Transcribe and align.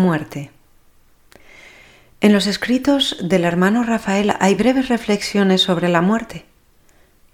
Muerte. 0.00 0.50
En 2.22 2.32
los 2.32 2.46
escritos 2.46 3.18
del 3.22 3.44
hermano 3.44 3.82
Rafael 3.82 4.34
hay 4.40 4.54
breves 4.54 4.88
reflexiones 4.88 5.60
sobre 5.60 5.88
la 5.88 6.00
muerte, 6.00 6.46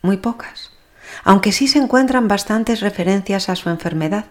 muy 0.02 0.16
pocas, 0.16 0.72
aunque 1.24 1.52
sí 1.52 1.68
se 1.68 1.78
encuentran 1.78 2.28
bastantes 2.28 2.80
referencias 2.80 3.48
a 3.48 3.56
su 3.56 3.70
enfermedad, 3.70 4.26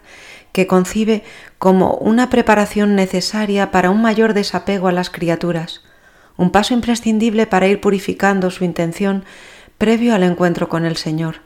que 0.52 0.68
concibe 0.68 1.24
como 1.58 1.96
una 1.96 2.30
preparación 2.30 2.96
necesaria 2.96 3.72
para 3.72 3.90
un 3.90 4.02
mayor 4.02 4.34
desapego 4.34 4.90
a 4.90 4.92
las 4.92 5.10
criaturas, 5.10 5.82
un 6.38 6.52
paso 6.52 6.74
imprescindible 6.74 7.48
para 7.48 7.68
ir 7.68 7.80
purificando 7.80 8.52
su 8.52 8.66
intención 8.66 9.24
previo 9.78 10.14
al 10.14 10.24
encuentro 10.24 10.68
con 10.70 10.86
el 10.86 10.98
Señor. 10.98 11.38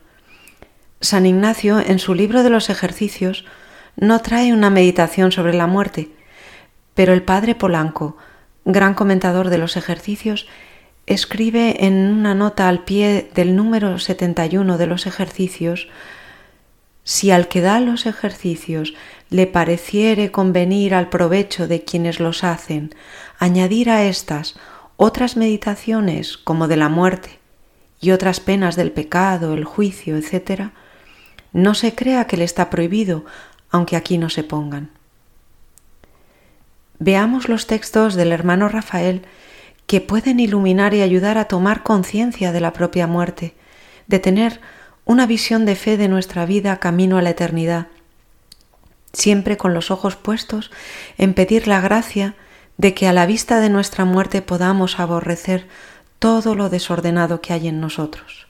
San 1.02 1.26
Ignacio, 1.28 1.80
en 1.80 2.00
su 2.00 2.14
libro 2.16 2.44
de 2.44 2.50
los 2.50 2.70
ejercicios, 2.70 3.46
no 3.96 4.22
trae 4.22 4.54
una 4.54 4.70
meditación 4.70 5.32
sobre 5.32 5.54
la 5.54 5.68
muerte, 5.68 6.10
pero 7.00 7.14
el 7.14 7.24
padre 7.24 7.56
Polanco, 7.56 8.18
gran 8.66 8.94
comentador 8.94 9.50
de 9.50 9.58
los 9.58 9.78
ejercicios, 9.78 10.48
escribe 11.06 11.86
en 11.86 11.94
una 11.94 12.36
nota 12.36 12.68
al 12.68 12.84
pie 12.84 13.32
del 13.34 13.56
número 13.56 14.00
71 14.00 14.78
de 14.78 14.86
los 14.86 15.08
ejercicios, 15.08 15.88
si 17.06 17.32
al 17.32 17.48
que 17.48 17.62
da 17.62 17.80
los 17.80 18.06
ejercicios 18.06 18.96
le 19.30 19.48
pareciere 19.48 20.30
convenir 20.30 20.94
al 20.94 21.08
provecho 21.08 21.70
de 21.70 21.86
quienes 21.86 22.20
los 22.20 22.44
hacen, 22.44 22.94
añadir 23.38 23.90
a 23.90 24.04
éstas 24.04 24.60
otras 24.98 25.38
meditaciones 25.38 26.38
como 26.38 26.68
de 26.68 26.76
la 26.76 26.90
muerte 26.90 27.40
y 28.02 28.12
otras 28.12 28.42
penas 28.42 28.76
del 28.76 28.92
pecado, 28.92 29.54
el 29.54 29.64
juicio, 29.64 30.18
etc., 30.18 30.72
no 31.54 31.76
se 31.76 31.96
crea 31.96 32.28
que 32.28 32.36
le 32.36 32.44
está 32.44 32.70
prohibido, 32.70 33.24
aunque 33.70 33.96
aquí 33.96 34.18
no 34.18 34.30
se 34.30 34.44
pongan. 34.44 34.99
Veamos 37.00 37.48
los 37.48 37.66
textos 37.66 38.16
del 38.16 38.34
hermano 38.34 38.68
Rafael 38.68 39.22
que 39.88 40.02
pueden 40.02 40.42
iluminar 40.42 40.94
y 40.94 41.02
ayudar 41.02 41.38
a 41.38 41.46
tomar 41.46 41.82
conciencia 41.82 42.52
de 42.52 42.60
la 42.60 42.74
propia 42.74 43.08
muerte, 43.08 43.56
de 44.08 44.20
tener 44.20 44.60
una 45.06 45.26
visión 45.26 45.66
de 45.66 45.76
fe 45.76 45.96
de 45.96 46.10
nuestra 46.10 46.46
vida 46.46 46.78
camino 46.78 47.18
a 47.18 47.22
la 47.22 47.32
eternidad, 47.32 47.88
siempre 49.14 49.56
con 49.56 49.74
los 49.74 49.92
ojos 49.92 50.18
puestos 50.18 50.72
en 51.18 51.34
pedir 51.34 51.68
la 51.68 51.80
gracia 51.80 52.36
de 52.78 52.94
que 52.94 53.08
a 53.08 53.14
la 53.14 53.26
vista 53.26 53.62
de 53.62 53.70
nuestra 53.70 54.04
muerte 54.04 54.42
podamos 54.42 55.00
aborrecer 55.00 55.68
todo 56.20 56.54
lo 56.54 56.70
desordenado 56.70 57.42
que 57.42 57.54
hay 57.54 57.70
en 57.70 57.80
nosotros. 57.80 58.48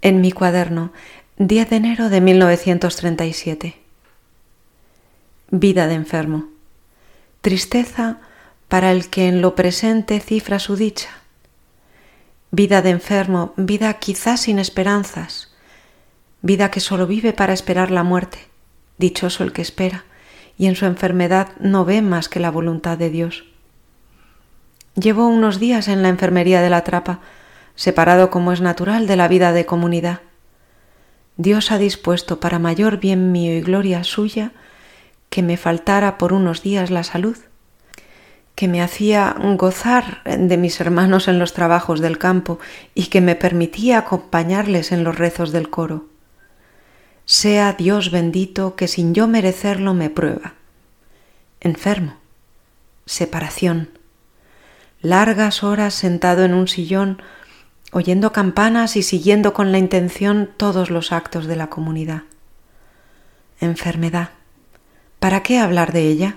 En 0.00 0.20
mi 0.22 0.32
cuaderno, 0.32 0.92
10 1.36 1.70
de 1.70 1.76
enero 1.76 2.08
de 2.08 2.20
1937 2.22 3.81
vida 5.52 5.86
de 5.86 5.94
enfermo. 5.94 6.46
Tristeza 7.42 8.20
para 8.68 8.90
el 8.90 9.10
que 9.10 9.28
en 9.28 9.42
lo 9.42 9.54
presente 9.54 10.18
cifra 10.18 10.58
su 10.58 10.76
dicha. 10.76 11.10
Vida 12.50 12.80
de 12.80 12.88
enfermo, 12.88 13.52
vida 13.58 13.92
quizás 13.94 14.40
sin 14.40 14.58
esperanzas, 14.58 15.52
vida 16.40 16.70
que 16.70 16.80
solo 16.80 17.06
vive 17.06 17.34
para 17.34 17.52
esperar 17.52 17.90
la 17.90 18.02
muerte. 18.02 18.38
Dichoso 18.96 19.44
el 19.44 19.52
que 19.52 19.60
espera, 19.60 20.04
y 20.56 20.68
en 20.68 20.74
su 20.74 20.86
enfermedad 20.86 21.48
no 21.60 21.84
ve 21.84 22.00
más 22.00 22.30
que 22.30 22.40
la 22.40 22.50
voluntad 22.50 22.96
de 22.96 23.10
Dios. 23.10 23.44
Llevo 24.94 25.26
unos 25.28 25.60
días 25.60 25.88
en 25.88 26.02
la 26.02 26.08
enfermería 26.08 26.62
de 26.62 26.70
la 26.70 26.82
trapa, 26.82 27.20
separado 27.74 28.30
como 28.30 28.52
es 28.52 28.62
natural 28.62 29.06
de 29.06 29.16
la 29.16 29.28
vida 29.28 29.52
de 29.52 29.66
comunidad. 29.66 30.20
Dios 31.36 31.70
ha 31.72 31.76
dispuesto 31.76 32.40
para 32.40 32.58
mayor 32.58 33.00
bien 33.00 33.32
mío 33.32 33.54
y 33.54 33.60
gloria 33.60 34.02
suya 34.02 34.52
que 35.32 35.42
me 35.42 35.56
faltara 35.56 36.18
por 36.18 36.34
unos 36.34 36.62
días 36.62 36.90
la 36.90 37.04
salud, 37.04 37.38
que 38.54 38.68
me 38.68 38.82
hacía 38.82 39.34
gozar 39.56 40.22
de 40.24 40.58
mis 40.58 40.78
hermanos 40.78 41.26
en 41.26 41.38
los 41.38 41.54
trabajos 41.54 42.00
del 42.00 42.18
campo 42.18 42.58
y 42.94 43.06
que 43.06 43.22
me 43.22 43.34
permitía 43.34 43.96
acompañarles 43.96 44.92
en 44.92 45.04
los 45.04 45.16
rezos 45.16 45.50
del 45.50 45.70
coro. 45.70 46.04
Sea 47.24 47.72
Dios 47.72 48.10
bendito 48.10 48.76
que 48.76 48.88
sin 48.88 49.14
yo 49.14 49.26
merecerlo 49.26 49.94
me 49.94 50.10
prueba. 50.10 50.52
Enfermo. 51.62 52.16
Separación. 53.06 53.88
Largas 55.00 55.64
horas 55.64 55.94
sentado 55.94 56.44
en 56.44 56.52
un 56.52 56.68
sillón, 56.68 57.22
oyendo 57.90 58.32
campanas 58.32 58.96
y 58.96 59.02
siguiendo 59.02 59.54
con 59.54 59.72
la 59.72 59.78
intención 59.78 60.50
todos 60.58 60.90
los 60.90 61.10
actos 61.10 61.46
de 61.46 61.56
la 61.56 61.70
comunidad. 61.70 62.24
Enfermedad 63.60 64.28
¿Para 65.22 65.44
qué 65.44 65.60
hablar 65.60 65.92
de 65.92 66.08
ella? 66.08 66.36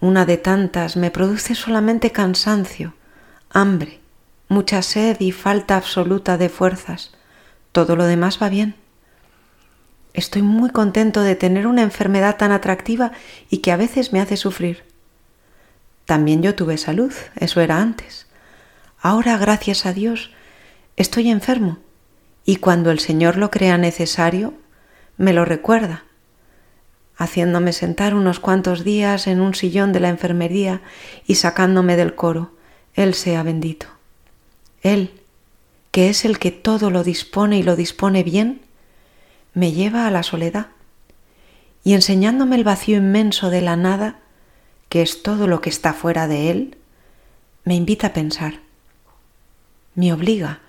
Una 0.00 0.24
de 0.24 0.38
tantas 0.38 0.96
me 0.96 1.10
produce 1.10 1.54
solamente 1.54 2.12
cansancio, 2.12 2.94
hambre, 3.50 4.00
mucha 4.48 4.80
sed 4.80 5.20
y 5.20 5.32
falta 5.32 5.76
absoluta 5.76 6.38
de 6.38 6.48
fuerzas. 6.48 7.12
Todo 7.72 7.94
lo 7.94 8.06
demás 8.06 8.38
va 8.40 8.48
bien. 8.48 8.74
Estoy 10.14 10.40
muy 10.40 10.70
contento 10.70 11.20
de 11.20 11.36
tener 11.36 11.66
una 11.66 11.82
enfermedad 11.82 12.38
tan 12.38 12.52
atractiva 12.52 13.12
y 13.50 13.58
que 13.58 13.70
a 13.70 13.76
veces 13.76 14.14
me 14.14 14.20
hace 14.22 14.38
sufrir. 14.38 14.84
También 16.06 16.40
yo 16.40 16.54
tuve 16.54 16.78
salud, 16.78 17.12
eso 17.36 17.60
era 17.60 17.82
antes. 17.82 18.28
Ahora, 18.98 19.36
gracias 19.36 19.84
a 19.84 19.92
Dios, 19.92 20.32
estoy 20.96 21.28
enfermo 21.28 21.80
y 22.46 22.56
cuando 22.56 22.90
el 22.90 22.98
Señor 22.98 23.36
lo 23.36 23.50
crea 23.50 23.76
necesario, 23.76 24.54
me 25.18 25.34
lo 25.34 25.44
recuerda 25.44 26.04
haciéndome 27.16 27.72
sentar 27.72 28.14
unos 28.14 28.40
cuantos 28.40 28.84
días 28.84 29.26
en 29.26 29.40
un 29.40 29.54
sillón 29.54 29.92
de 29.92 30.00
la 30.00 30.08
enfermería 30.08 30.82
y 31.26 31.36
sacándome 31.36 31.96
del 31.96 32.14
coro. 32.14 32.52
Él 32.94 33.14
sea 33.14 33.42
bendito. 33.42 33.86
Él, 34.82 35.20
que 35.90 36.08
es 36.08 36.24
el 36.24 36.38
que 36.38 36.50
todo 36.50 36.90
lo 36.90 37.04
dispone 37.04 37.58
y 37.58 37.62
lo 37.62 37.76
dispone 37.76 38.22
bien, 38.22 38.62
me 39.52 39.72
lleva 39.72 40.06
a 40.06 40.10
la 40.10 40.22
soledad 40.22 40.68
y 41.84 41.92
enseñándome 41.92 42.56
el 42.56 42.64
vacío 42.64 42.96
inmenso 42.96 43.50
de 43.50 43.60
la 43.60 43.76
nada, 43.76 44.20
que 44.88 45.02
es 45.02 45.22
todo 45.22 45.46
lo 45.46 45.60
que 45.60 45.70
está 45.70 45.92
fuera 45.92 46.26
de 46.26 46.50
Él, 46.50 46.78
me 47.64 47.74
invita 47.74 48.08
a 48.08 48.12
pensar. 48.12 48.60
Me 49.94 50.12
obliga, 50.12 50.60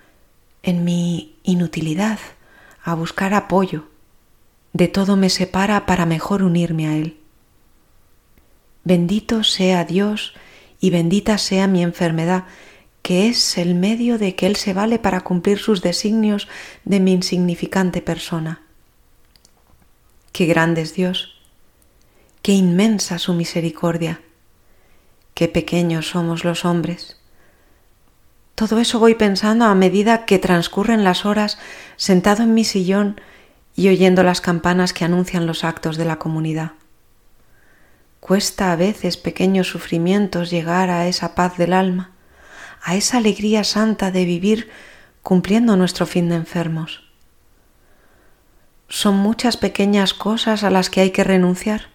en 0.62 0.84
mi 0.84 1.36
inutilidad, 1.42 2.18
a 2.84 2.94
buscar 2.94 3.34
apoyo, 3.34 3.84
de 4.76 4.88
todo 4.88 5.16
me 5.16 5.30
separa 5.30 5.86
para 5.86 6.04
mejor 6.04 6.42
unirme 6.42 6.86
a 6.86 6.96
Él. 6.96 7.16
Bendito 8.84 9.42
sea 9.42 9.86
Dios 9.86 10.34
y 10.78 10.90
bendita 10.90 11.38
sea 11.38 11.66
mi 11.66 11.82
enfermedad, 11.82 12.44
que 13.00 13.28
es 13.28 13.56
el 13.56 13.74
medio 13.74 14.18
de 14.18 14.34
que 14.34 14.46
Él 14.46 14.56
se 14.56 14.74
vale 14.74 14.98
para 14.98 15.22
cumplir 15.22 15.58
sus 15.58 15.80
designios 15.80 16.46
de 16.84 17.00
mi 17.00 17.14
insignificante 17.14 18.02
persona. 18.02 18.60
Qué 20.32 20.44
grande 20.44 20.82
es 20.82 20.92
Dios, 20.92 21.40
qué 22.42 22.52
inmensa 22.52 23.18
su 23.18 23.32
misericordia, 23.32 24.20
qué 25.32 25.48
pequeños 25.48 26.08
somos 26.08 26.44
los 26.44 26.66
hombres. 26.66 27.16
Todo 28.54 28.78
eso 28.78 28.98
voy 28.98 29.14
pensando 29.14 29.64
a 29.64 29.74
medida 29.74 30.26
que 30.26 30.38
transcurren 30.38 31.02
las 31.02 31.24
horas 31.24 31.58
sentado 31.96 32.42
en 32.42 32.52
mi 32.52 32.64
sillón 32.64 33.18
y 33.76 33.88
oyendo 33.88 34.22
las 34.22 34.40
campanas 34.40 34.94
que 34.94 35.04
anuncian 35.04 35.46
los 35.46 35.62
actos 35.62 35.98
de 35.98 36.06
la 36.06 36.18
comunidad. 36.18 36.72
Cuesta 38.20 38.72
a 38.72 38.76
veces 38.76 39.18
pequeños 39.18 39.68
sufrimientos 39.68 40.50
llegar 40.50 40.90
a 40.90 41.06
esa 41.06 41.34
paz 41.34 41.58
del 41.58 41.74
alma, 41.74 42.10
a 42.82 42.96
esa 42.96 43.18
alegría 43.18 43.62
santa 43.62 44.10
de 44.10 44.24
vivir 44.24 44.70
cumpliendo 45.22 45.76
nuestro 45.76 46.06
fin 46.06 46.28
de 46.30 46.36
enfermos. 46.36 47.04
Son 48.88 49.16
muchas 49.16 49.56
pequeñas 49.56 50.14
cosas 50.14 50.64
a 50.64 50.70
las 50.70 50.88
que 50.88 51.02
hay 51.02 51.10
que 51.10 51.24
renunciar, 51.24 51.88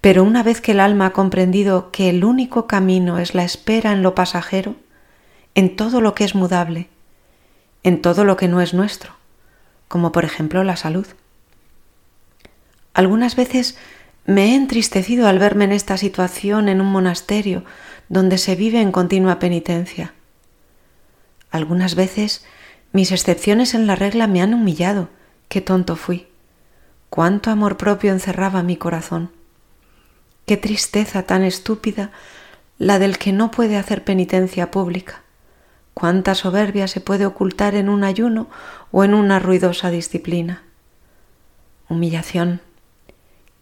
pero 0.00 0.24
una 0.24 0.42
vez 0.42 0.60
que 0.60 0.72
el 0.72 0.80
alma 0.80 1.06
ha 1.06 1.12
comprendido 1.12 1.90
que 1.90 2.08
el 2.08 2.24
único 2.24 2.66
camino 2.66 3.18
es 3.18 3.34
la 3.34 3.44
espera 3.44 3.92
en 3.92 4.02
lo 4.02 4.14
pasajero, 4.14 4.76
en 5.54 5.76
todo 5.76 6.00
lo 6.00 6.14
que 6.14 6.24
es 6.24 6.34
mudable, 6.34 6.88
en 7.82 8.00
todo 8.00 8.24
lo 8.24 8.36
que 8.36 8.48
no 8.48 8.60
es 8.60 8.74
nuestro, 8.74 9.17
como 9.88 10.12
por 10.12 10.24
ejemplo 10.24 10.62
la 10.62 10.76
salud. 10.76 11.06
Algunas 12.94 13.36
veces 13.36 13.76
me 14.26 14.50
he 14.50 14.54
entristecido 14.54 15.26
al 15.26 15.38
verme 15.38 15.64
en 15.64 15.72
esta 15.72 15.96
situación 15.96 16.68
en 16.68 16.80
un 16.80 16.88
monasterio 16.92 17.64
donde 18.08 18.38
se 18.38 18.54
vive 18.54 18.80
en 18.80 18.92
continua 18.92 19.38
penitencia. 19.38 20.14
Algunas 21.50 21.94
veces 21.94 22.44
mis 22.92 23.10
excepciones 23.12 23.74
en 23.74 23.86
la 23.86 23.96
regla 23.96 24.26
me 24.26 24.42
han 24.42 24.54
humillado. 24.54 25.08
Qué 25.48 25.60
tonto 25.60 25.96
fui. 25.96 26.28
Cuánto 27.10 27.50
amor 27.50 27.78
propio 27.78 28.12
encerraba 28.12 28.62
mi 28.62 28.76
corazón. 28.76 29.30
Qué 30.46 30.56
tristeza 30.56 31.22
tan 31.22 31.42
estúpida 31.42 32.10
la 32.78 32.98
del 32.98 33.18
que 33.18 33.32
no 33.32 33.50
puede 33.50 33.76
hacer 33.76 34.04
penitencia 34.04 34.70
pública 34.70 35.22
cuánta 35.98 36.36
soberbia 36.36 36.86
se 36.86 37.00
puede 37.00 37.26
ocultar 37.26 37.74
en 37.74 37.88
un 37.88 38.04
ayuno 38.04 38.46
o 38.92 39.02
en 39.02 39.14
una 39.14 39.40
ruidosa 39.40 39.90
disciplina. 39.90 40.62
Humillación. 41.88 42.60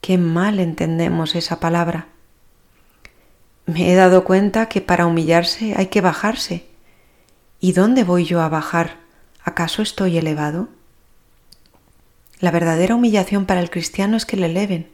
qué 0.03 0.19
mal 0.19 0.61
entendemos 0.61 1.35
esa 1.35 1.61
palabra. 1.61 2.09
Me 3.65 3.91
he 3.91 3.95
dado 3.95 4.25
cuenta 4.25 4.69
que 4.69 4.83
para 4.83 5.07
humillarse 5.07 5.73
hay 5.79 5.87
que 5.87 6.03
bajarse. 6.03 6.67
¿Y 7.59 7.73
dónde 7.73 8.05
voy 8.05 8.27
yo 8.27 8.43
a 8.43 8.51
bajar? 8.51 8.99
¿Acaso 9.43 9.81
estoy 9.81 10.19
elevado? 10.19 10.69
La 12.39 12.51
verdadera 12.51 12.97
humillación 12.97 13.47
para 13.47 13.61
el 13.61 13.71
cristiano 13.71 14.15
es 14.15 14.27
que 14.27 14.37
le 14.37 14.47
eleven. 14.47 14.89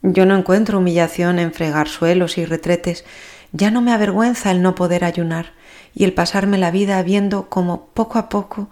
Yo 0.00 0.24
no 0.24 0.38
encuentro 0.38 0.78
humillación 0.78 1.38
en 1.38 1.52
fregar 1.52 1.86
suelos 1.86 2.38
y 2.38 2.46
retretes, 2.46 3.04
ya 3.52 3.70
no 3.70 3.82
me 3.82 3.92
avergüenza 3.92 4.50
el 4.50 4.62
no 4.62 4.74
poder 4.74 5.04
ayunar 5.04 5.57
y 5.94 6.04
el 6.04 6.12
pasarme 6.12 6.58
la 6.58 6.70
vida 6.70 7.02
viendo 7.02 7.48
cómo 7.48 7.86
poco 7.94 8.18
a 8.18 8.28
poco 8.28 8.70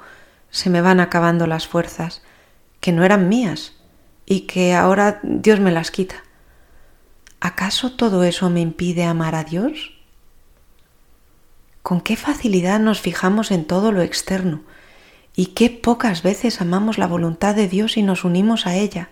se 0.50 0.70
me 0.70 0.80
van 0.80 1.00
acabando 1.00 1.46
las 1.46 1.66
fuerzas, 1.66 2.22
que 2.80 2.92
no 2.92 3.04
eran 3.04 3.28
mías 3.28 3.74
y 4.24 4.40
que 4.42 4.74
ahora 4.74 5.20
Dios 5.22 5.60
me 5.60 5.72
las 5.72 5.90
quita. 5.90 6.16
¿Acaso 7.40 7.92
todo 7.92 8.24
eso 8.24 8.48
me 8.50 8.60
impide 8.60 9.04
amar 9.04 9.34
a 9.34 9.44
Dios? 9.44 9.92
¿Con 11.82 12.00
qué 12.00 12.16
facilidad 12.16 12.80
nos 12.80 13.00
fijamos 13.00 13.50
en 13.50 13.64
todo 13.64 13.92
lo 13.92 14.02
externo? 14.02 14.62
y 15.36 15.46
qué 15.48 15.68
pocas 15.68 16.22
veces 16.22 16.62
amamos 16.62 16.96
la 16.96 17.06
voluntad 17.06 17.54
de 17.54 17.68
Dios 17.68 17.98
y 17.98 18.02
nos 18.02 18.24
unimos 18.24 18.66
a 18.66 18.74
ella. 18.74 19.10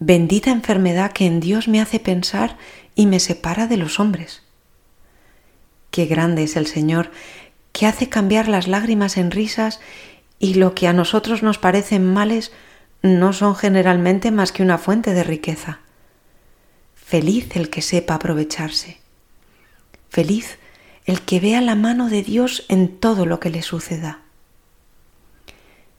Bendita 0.00 0.50
enfermedad 0.50 1.12
que 1.12 1.24
en 1.24 1.38
Dios 1.38 1.68
me 1.68 1.80
hace 1.80 2.00
pensar 2.00 2.58
y 2.96 3.06
me 3.06 3.20
separa 3.20 3.68
de 3.68 3.76
los 3.76 4.00
hombres. 4.00 4.41
Qué 5.92 6.06
grande 6.06 6.42
es 6.42 6.56
el 6.56 6.66
Señor, 6.66 7.10
que 7.72 7.86
hace 7.86 8.08
cambiar 8.08 8.48
las 8.48 8.66
lágrimas 8.66 9.18
en 9.18 9.30
risas 9.30 9.78
y 10.38 10.54
lo 10.54 10.74
que 10.74 10.88
a 10.88 10.92
nosotros 10.92 11.44
nos 11.44 11.58
parecen 11.58 12.04
males 12.12 12.50
no 13.02 13.32
son 13.32 13.54
generalmente 13.54 14.30
más 14.30 14.52
que 14.52 14.62
una 14.62 14.78
fuente 14.78 15.12
de 15.12 15.22
riqueza. 15.22 15.80
Feliz 16.94 17.54
el 17.56 17.68
que 17.68 17.82
sepa 17.82 18.14
aprovecharse. 18.14 18.98
Feliz 20.08 20.58
el 21.04 21.20
que 21.20 21.40
vea 21.40 21.60
la 21.60 21.74
mano 21.74 22.08
de 22.08 22.22
Dios 22.22 22.64
en 22.70 22.96
todo 22.96 23.26
lo 23.26 23.38
que 23.38 23.50
le 23.50 23.60
suceda. 23.60 24.22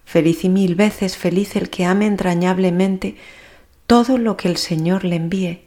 Feliz 0.05 0.43
y 0.43 0.49
mil 0.49 0.73
veces 0.73 1.17
feliz 1.17 1.55
el 1.55 1.69
que 1.69 1.85
ame 1.85 2.07
entrañablemente 2.07 3.15
todo 3.85 4.17
lo 4.17 4.37
que 4.37 4.47
el 4.47 4.57
Señor 4.57 5.03
le 5.03 5.17
envíe, 5.17 5.61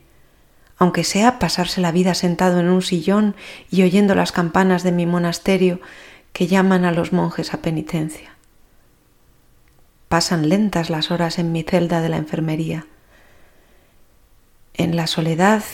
aunque 0.79 1.05
sea 1.05 1.39
pasarse 1.39 1.81
la 1.81 1.93
vida 1.93 2.15
sentado 2.15 2.61
en 2.61 2.69
un 2.69 2.83
sillón 2.83 3.35
y 3.71 3.83
oyendo 3.83 4.15
las 4.15 4.33
campanas 4.33 4.83
de 4.83 4.93
mi 4.93 5.07
monasterio 5.07 5.81
que 6.33 6.47
llaman 6.47 6.85
a 6.85 6.93
los 6.93 7.13
monjes 7.13 7.55
a 7.55 7.63
penitencia. 7.63 8.35
Pasan 10.09 10.49
lentas 10.49 10.91
las 10.91 11.11
horas 11.11 11.39
en 11.39 11.53
mi 11.53 11.63
celda 11.63 12.01
de 12.01 12.09
la 12.09 12.19
enfermería. 12.19 12.87
En 14.75 14.97
la 14.97 15.07
soledad 15.07 15.65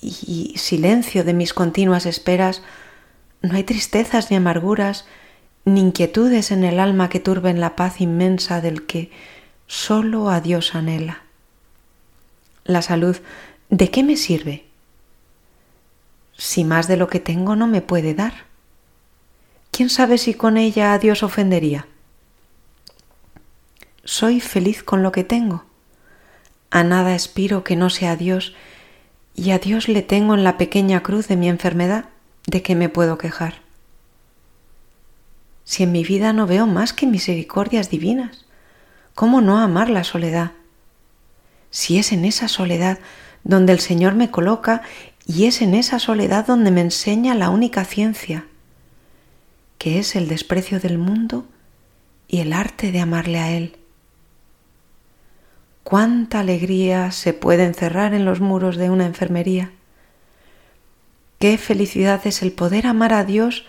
y 0.00 0.54
silencio 0.56 1.24
de 1.24 1.34
mis 1.34 1.52
continuas 1.52 2.06
esperas 2.06 2.62
no 3.42 3.56
hay 3.56 3.64
tristezas 3.64 4.30
ni 4.30 4.36
amarguras, 4.36 5.04
ni 5.64 5.80
inquietudes 5.80 6.50
en 6.50 6.64
el 6.64 6.80
alma 6.80 7.08
que 7.08 7.20
turben 7.20 7.60
la 7.60 7.76
paz 7.76 8.00
inmensa 8.00 8.60
del 8.60 8.86
que 8.86 9.10
solo 9.66 10.30
a 10.30 10.40
Dios 10.40 10.74
anhela. 10.74 11.22
La 12.64 12.82
salud, 12.82 13.16
¿de 13.70 13.90
qué 13.90 14.02
me 14.02 14.16
sirve? 14.16 14.64
Si 16.36 16.64
más 16.64 16.88
de 16.88 16.96
lo 16.96 17.08
que 17.08 17.20
tengo 17.20 17.56
no 17.56 17.66
me 17.66 17.80
puede 17.80 18.14
dar. 18.14 18.44
¿Quién 19.70 19.90
sabe 19.90 20.18
si 20.18 20.34
con 20.34 20.56
ella 20.56 20.92
a 20.92 20.98
Dios 20.98 21.22
ofendería? 21.22 21.86
Soy 24.04 24.40
feliz 24.40 24.82
con 24.82 25.02
lo 25.02 25.12
que 25.12 25.24
tengo. 25.24 25.64
A 26.70 26.84
nada 26.84 27.14
aspiro 27.14 27.64
que 27.64 27.76
no 27.76 27.90
sea 27.90 28.16
Dios, 28.16 28.54
y 29.34 29.50
a 29.50 29.58
Dios 29.58 29.88
le 29.88 30.02
tengo 30.02 30.34
en 30.34 30.44
la 30.44 30.56
pequeña 30.56 31.02
cruz 31.02 31.28
de 31.28 31.36
mi 31.36 31.48
enfermedad, 31.48 32.06
¿de 32.46 32.62
qué 32.62 32.74
me 32.74 32.88
puedo 32.88 33.18
quejar? 33.18 33.66
si 35.66 35.82
en 35.82 35.92
mi 35.92 36.04
vida 36.04 36.32
no 36.32 36.46
veo 36.46 36.66
más 36.66 36.92
que 36.92 37.06
misericordias 37.06 37.90
divinas? 37.90 38.46
¿Cómo 39.16 39.40
no 39.40 39.58
amar 39.58 39.90
la 39.90 40.04
soledad? 40.04 40.52
Si 41.70 41.98
es 41.98 42.12
en 42.12 42.24
esa 42.24 42.46
soledad 42.46 43.00
donde 43.46 43.72
el 43.72 43.78
Señor 43.78 44.14
me 44.14 44.30
coloca 44.30 44.82
y 45.24 45.46
es 45.46 45.62
en 45.62 45.74
esa 45.74 46.00
soledad 46.00 46.46
donde 46.46 46.72
me 46.72 46.80
enseña 46.80 47.34
la 47.36 47.50
única 47.50 47.84
ciencia, 47.84 48.44
que 49.78 50.00
es 50.00 50.16
el 50.16 50.26
desprecio 50.26 50.80
del 50.80 50.98
mundo 50.98 51.46
y 52.26 52.40
el 52.40 52.52
arte 52.52 52.90
de 52.90 53.00
amarle 53.00 53.38
a 53.38 53.52
Él. 53.52 53.76
Cuánta 55.84 56.40
alegría 56.40 57.12
se 57.12 57.32
puede 57.32 57.64
encerrar 57.64 58.14
en 58.14 58.24
los 58.24 58.40
muros 58.40 58.76
de 58.76 58.90
una 58.90 59.06
enfermería. 59.06 59.70
Qué 61.38 61.56
felicidad 61.56 62.26
es 62.26 62.42
el 62.42 62.50
poder 62.50 62.88
amar 62.88 63.12
a 63.12 63.24
Dios 63.24 63.64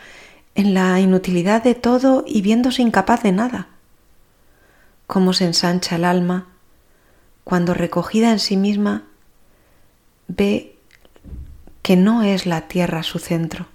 en 0.56 0.74
la 0.74 1.00
inutilidad 1.00 1.62
de 1.62 1.76
todo 1.76 2.24
y 2.26 2.42
viéndose 2.42 2.82
incapaz 2.82 3.22
de 3.22 3.32
nada. 3.32 3.68
Cómo 5.06 5.34
se 5.34 5.46
ensancha 5.46 5.98
el 5.98 6.06
alma 6.06 6.48
cuando 7.44 7.76
recogida 7.76 8.32
en 8.32 8.40
sí 8.40 8.58
misma 8.58 9.04
ve 10.28 10.76
que 11.82 11.96
no 11.96 12.24
es 12.24 12.46
la 12.46 12.68
tierra 12.68 13.04
su 13.04 13.20
centro, 13.20 13.68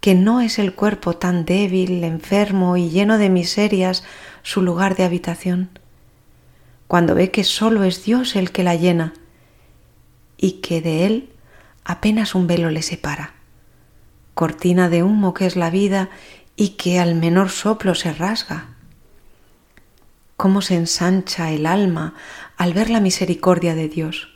que 0.00 0.14
no 0.14 0.40
es 0.40 0.58
el 0.58 0.74
cuerpo 0.74 1.16
tan 1.16 1.44
débil, 1.44 2.02
enfermo 2.04 2.76
y 2.76 2.90
lleno 2.90 3.18
de 3.18 3.30
miserias 3.30 4.04
su 4.42 4.62
lugar 4.62 4.96
de 4.96 5.04
habitación, 5.04 5.70
cuando 6.88 7.14
ve 7.14 7.30
que 7.30 7.44
solo 7.44 7.84
es 7.84 8.04
Dios 8.04 8.36
el 8.36 8.50
que 8.50 8.64
la 8.64 8.74
llena 8.74 9.14
y 10.36 10.60
que 10.60 10.80
de 10.80 11.06
él 11.06 11.30
apenas 11.84 12.34
un 12.34 12.46
velo 12.46 12.70
le 12.70 12.82
separa 12.82 13.34
cortina 14.34 14.88
de 14.88 15.02
humo 15.02 15.32
que 15.32 15.46
es 15.46 15.56
la 15.56 15.70
vida 15.70 16.10
y 16.56 16.70
que 16.70 16.98
al 16.98 17.14
menor 17.14 17.50
soplo 17.50 17.94
se 17.94 18.12
rasga. 18.12 18.66
Cómo 20.36 20.60
se 20.60 20.74
ensancha 20.74 21.52
el 21.52 21.66
alma 21.66 22.14
al 22.56 22.74
ver 22.74 22.90
la 22.90 23.00
misericordia 23.00 23.74
de 23.74 23.88
Dios. 23.88 24.33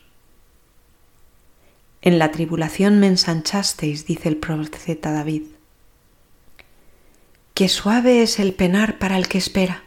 En 2.01 2.19
la 2.19 2.31
tribulación 2.31 3.01
me 3.01 3.09
ensanchasteis, 3.09 4.07
dice 4.07 4.29
el 4.29 4.37
profeta 4.37 5.13
David. 5.13 5.43
Qué 7.55 7.69
suave 7.69 8.23
es 8.23 8.39
el 8.39 8.55
penar 8.55 8.99
para 8.99 9.17
el 9.17 9.27
que 9.27 9.39
espera. 9.39 9.83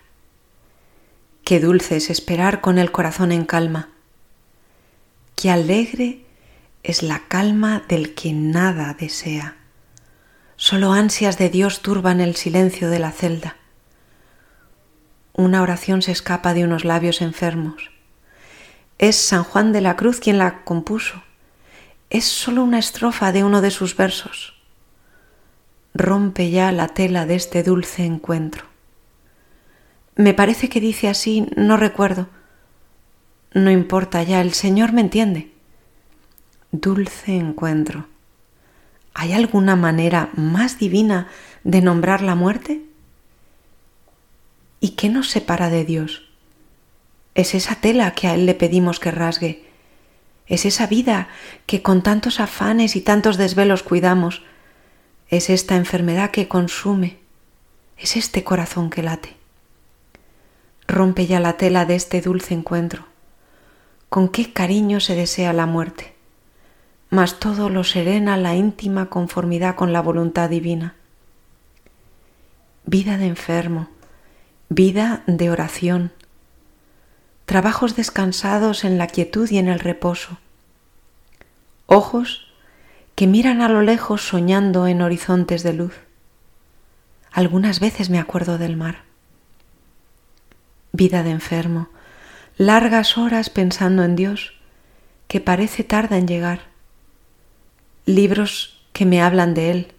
Qué 1.45 1.59
dulce 1.59 1.95
es 1.95 2.09
esperar 2.09 2.59
con 2.59 2.77
el 2.77 2.91
corazón 2.91 3.31
en 3.31 3.45
calma. 3.45 3.89
Qué 5.35 5.50
alegre 5.50 6.25
es 6.83 7.01
la 7.01 7.27
calma 7.27 7.83
del 7.88 8.13
que 8.13 8.33
nada 8.33 8.93
desea. 9.00 9.55
Solo 10.57 10.91
ansias 10.91 11.38
de 11.38 11.50
Dios 11.50 11.81
turban 11.81 12.19
el 12.19 12.36
silencio 12.36 12.89
de 12.89 13.00
la 13.00 13.12
celda. 13.12 13.55
Una 15.33 15.62
oración 15.62 16.01
se 16.01 16.12
escapa 16.12 16.53
de 16.53 16.65
unos 16.65 16.83
labios 16.83 17.21
enfermos. 17.21 17.89
Es 18.97 19.15
San 19.15 19.43
Juan 19.43 19.71
de 19.71 19.81
la 19.81 19.95
Cruz 19.95 20.19
quien 20.19 20.38
la 20.38 20.63
compuso. 20.63 21.24
Es 22.12 22.25
solo 22.25 22.65
una 22.65 22.77
estrofa 22.77 23.32
de 23.32 23.46
uno 23.46 23.62
de 23.62 23.72
sus 23.72 23.96
versos. 23.96 24.53
Rompe 25.94 26.51
ya 26.51 26.74
la 26.74 26.89
tela 26.89 27.25
de 27.25 27.36
este 27.36 27.63
dulce 27.63 28.03
encuentro. 28.03 28.65
Me 30.18 30.34
parece 30.34 30.68
que 30.68 30.82
dice 30.82 31.08
así, 31.08 31.48
no 31.56 31.77
recuerdo. 31.77 32.27
No 33.53 33.72
importa 33.72 34.24
ya, 34.24 34.41
el 34.41 34.51
Señor 34.51 34.91
me 34.91 35.00
entiende. 35.00 35.53
Dulce 36.74 37.38
encuentro. 37.38 38.08
¿Hay 39.13 39.32
alguna 39.32 39.77
manera 39.77 40.32
más 40.36 40.80
divina 40.80 41.30
de 41.63 41.82
nombrar 41.82 42.22
la 42.22 42.36
muerte? 42.36 42.82
¿Y 44.82 44.91
qué 44.91 45.08
nos 45.08 45.30
separa 45.30 45.70
de 45.70 45.86
Dios? 45.86 46.30
Es 47.36 47.56
esa 47.56 47.75
tela 47.75 48.12
que 48.12 48.27
a 48.27 48.34
Él 48.34 48.46
le 48.46 48.53
pedimos 48.53 49.00
que 49.00 49.12
rasgue. 49.12 49.70
Es 50.51 50.65
esa 50.65 50.86
vida 50.86 51.29
que 51.65 51.81
con 51.81 52.03
tantos 52.03 52.39
afanes 52.39 52.96
y 52.96 53.01
tantos 53.01 53.38
desvelos 53.38 53.81
cuidamos. 53.81 54.43
Es 55.29 55.50
esta 55.50 55.77
enfermedad 55.77 56.29
que 56.29 56.48
consume. 56.48 57.17
Es 57.98 58.15
este 58.15 58.43
corazón 58.43 58.89
que 58.89 59.01
late. 59.01 59.38
Rompe 60.88 61.25
ya 61.25 61.39
la 61.39 61.58
tela 61.58 61.86
de 61.86 61.96
este 61.96 62.22
dulce 62.22 62.53
encuentro. 62.53 63.05
Con 64.10 64.29
qué 64.29 64.53
cariño 64.53 65.00
se 65.00 65.15
desea 65.15 65.53
la 65.53 65.65
muerte 65.65 66.12
mas 67.12 67.39
todo 67.39 67.70
lo 67.70 67.84
serena 67.84 68.38
la 68.38 68.55
íntima 68.55 69.10
conformidad 69.10 69.75
con 69.75 69.91
la 69.91 70.01
voluntad 70.01 70.50
divina. 70.50 70.96
Vida 72.86 73.17
de 73.17 73.27
enfermo, 73.27 73.89
vida 74.70 75.22
de 75.27 75.51
oración, 75.51 76.13
trabajos 77.51 77.98
descansados 77.98 78.86
en 78.86 78.98
la 78.98 79.08
quietud 79.08 79.50
y 79.51 79.58
en 79.58 79.67
el 79.67 79.81
reposo, 79.81 80.38
ojos 81.86 82.48
que 83.13 83.27
miran 83.27 83.60
a 83.60 83.67
lo 83.67 83.81
lejos 83.81 84.25
soñando 84.25 84.88
en 84.88 85.01
horizontes 85.01 85.62
de 85.62 85.74
luz. 85.74 85.93
Algunas 87.29 87.81
veces 87.81 88.10
me 88.10 88.20
acuerdo 88.20 88.58
del 88.58 88.77
mar. 88.77 89.03
Vida 90.93 91.24
de 91.24 91.31
enfermo, 91.31 91.89
largas 92.55 93.17
horas 93.17 93.50
pensando 93.50 94.05
en 94.05 94.15
Dios, 94.15 94.53
que 95.27 95.41
parece 95.41 95.84
tarda 95.84 96.17
en 96.17 96.29
llegar, 96.29 96.62
libros 98.05 98.81
que 98.93 99.05
me 99.05 99.22
hablan 99.22 99.53
de 99.55 99.72
Él. 99.72 99.93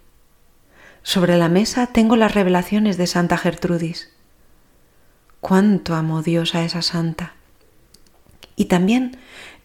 Sobre 1.02 1.36
la 1.36 1.50
mesa 1.50 1.88
tengo 1.88 2.16
las 2.16 2.32
revelaciones 2.32 2.96
de 2.96 3.06
Santa 3.06 3.36
Gertrudis. 3.36 4.10
Cuánto 5.42 5.94
amó 5.94 6.22
Dios 6.22 6.54
a 6.54 6.64
esa 6.64 6.80
santa. 6.80 7.34
Y 8.56 8.66
también 8.66 9.16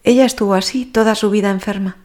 ella 0.03 0.25
estuvo 0.25 0.53
así 0.53 0.85
toda 0.85 1.15
su 1.15 1.29
vida 1.29 1.49
enferma. 1.49 1.97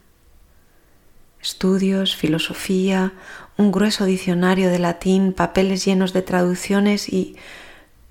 Estudios, 1.41 2.15
filosofía, 2.15 3.13
un 3.57 3.71
grueso 3.71 4.05
diccionario 4.05 4.69
de 4.69 4.79
latín, 4.79 5.33
papeles 5.33 5.85
llenos 5.85 6.13
de 6.13 6.21
traducciones 6.21 7.09
y 7.09 7.35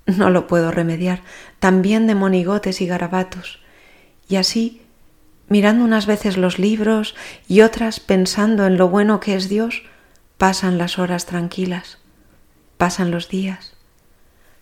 no 0.05 0.29
lo 0.29 0.47
puedo 0.47 0.71
remediar, 0.71 1.21
también 1.59 2.07
de 2.07 2.15
monigotes 2.15 2.81
y 2.81 2.87
garabatos. 2.87 3.59
Y 4.27 4.37
así, 4.37 4.81
mirando 5.47 5.83
unas 5.83 6.05
veces 6.05 6.37
los 6.37 6.59
libros 6.59 7.15
y 7.47 7.61
otras 7.61 7.99
pensando 7.99 8.65
en 8.65 8.77
lo 8.77 8.89
bueno 8.89 9.19
que 9.19 9.35
es 9.35 9.49
Dios, 9.49 9.83
pasan 10.37 10.77
las 10.77 10.99
horas 10.99 11.25
tranquilas, 11.25 11.99
pasan 12.77 13.11
los 13.11 13.29
días, 13.29 13.73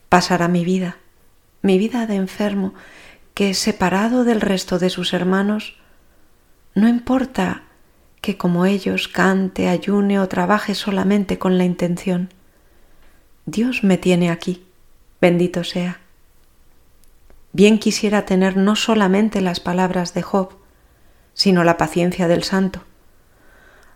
pasará 0.09 0.47
mi 0.47 0.65
vida, 0.65 0.97
mi 1.61 1.77
vida 1.77 2.05
de 2.07 2.15
enfermo, 2.15 2.73
que 3.41 3.55
separado 3.55 4.23
del 4.23 4.39
resto 4.39 4.77
de 4.77 4.91
sus 4.91 5.13
hermanos, 5.13 5.75
no 6.75 6.87
importa 6.87 7.63
que 8.21 8.37
como 8.37 8.67
ellos 8.67 9.07
cante, 9.07 9.67
ayune 9.67 10.19
o 10.19 10.27
trabaje 10.27 10.75
solamente 10.75 11.39
con 11.39 11.57
la 11.57 11.63
intención. 11.63 12.29
Dios 13.47 13.83
me 13.83 13.97
tiene 13.97 14.29
aquí 14.29 14.67
bendito 15.19 15.63
sea. 15.63 16.01
Bien 17.51 17.79
quisiera 17.79 18.25
tener 18.27 18.57
no 18.57 18.75
solamente 18.75 19.41
las 19.41 19.59
palabras 19.59 20.13
de 20.13 20.21
Job, 20.21 20.51
sino 21.33 21.63
la 21.63 21.77
paciencia 21.77 22.27
del 22.27 22.43
santo. 22.43 22.83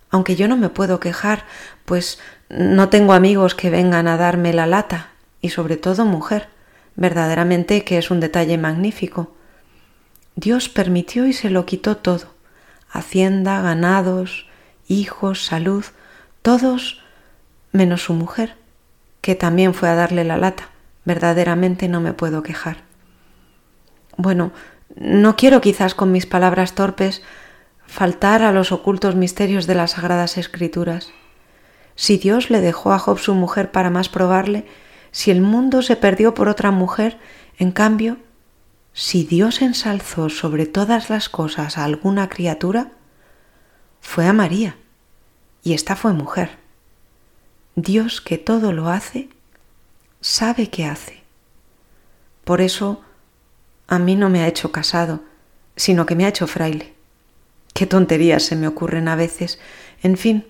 Aunque 0.09 0.35
yo 0.35 0.47
no 0.47 0.57
me 0.57 0.69
puedo 0.69 0.99
quejar, 0.99 1.45
pues 1.85 2.17
no 2.49 2.89
tengo 2.89 3.13
amigos 3.13 3.53
que 3.53 3.69
vengan 3.69 4.07
a 4.07 4.17
darme 4.17 4.53
la 4.53 4.65
lata, 4.65 5.11
y 5.39 5.49
sobre 5.49 5.77
todo 5.77 6.03
mujer, 6.03 6.49
verdaderamente 6.95 7.83
que 7.83 7.97
es 7.97 8.11
un 8.11 8.19
detalle 8.19 8.57
magnífico. 8.57 9.35
Dios 10.35 10.69
permitió 10.69 11.25
y 11.25 11.33
se 11.33 11.49
lo 11.49 11.65
quitó 11.65 11.97
todo, 11.97 12.33
hacienda, 12.89 13.61
ganados, 13.61 14.47
hijos, 14.87 15.45
salud, 15.45 15.85
todos 16.41 17.01
menos 17.71 18.03
su 18.03 18.13
mujer, 18.13 18.55
que 19.21 19.35
también 19.35 19.73
fue 19.73 19.89
a 19.89 19.95
darle 19.95 20.23
la 20.23 20.37
lata 20.37 20.69
verdaderamente 21.05 21.87
no 21.87 22.01
me 22.01 22.13
puedo 22.13 22.43
quejar. 22.43 22.77
Bueno, 24.17 24.51
no 24.95 25.35
quiero 25.35 25.61
quizás 25.61 25.95
con 25.95 26.11
mis 26.11 26.25
palabras 26.25 26.73
torpes 26.73 27.21
faltar 27.85 28.41
a 28.41 28.51
los 28.51 28.71
ocultos 28.71 29.15
misterios 29.15 29.67
de 29.67 29.75
las 29.75 29.91
sagradas 29.91 30.37
escrituras. 30.37 31.11
Si 31.95 32.17
Dios 32.17 32.49
le 32.49 32.59
dejó 32.59 32.91
a 32.91 32.99
Job 32.99 33.19
su 33.19 33.35
mujer 33.35 33.71
para 33.71 33.89
más 33.89 34.09
probarle, 34.09 34.65
si 35.15 35.31
el 35.31 35.39
mundo 35.39 35.81
se 35.81 35.95
perdió 35.95 36.34
por 36.34 36.50
otra 36.50 36.72
mujer, 36.72 37.17
en 37.57 37.72
cambio, 37.72 38.17
si 38.91 39.24
Dios 39.24 39.62
ensalzó 39.62 40.27
sobre 40.27 40.65
todas 40.65 41.10
las 41.10 41.29
cosas 41.29 41.77
a 41.77 41.86
alguna 41.86 42.27
criatura, 42.27 42.91
fue 44.01 44.27
a 44.27 44.34
María, 44.34 44.75
y 45.63 45.72
esta 45.72 45.95
fue 45.95 46.12
mujer. 46.12 46.57
Dios 47.77 48.19
que 48.19 48.38
todo 48.38 48.74
lo 48.74 48.89
hace, 48.89 49.29
sabe 50.19 50.69
qué 50.69 50.84
hace. 50.84 51.24
Por 52.43 52.60
eso 52.60 53.01
a 53.88 54.00
mí 54.00 54.17
no 54.17 54.29
me 54.29 54.41
ha 54.41 54.50
hecho 54.50 54.74
casado, 54.74 55.22
sino 55.77 56.05
que 56.05 56.17
me 56.17 56.25
ha 56.25 56.29
hecho 56.29 56.45
fraile. 56.45 56.93
Qué 57.74 57.86
tonterías 57.86 58.43
se 58.43 58.57
me 58.57 58.67
ocurren 58.67 59.07
a 59.07 59.15
veces. 59.15 59.60
En 60.03 60.17
fin, 60.17 60.45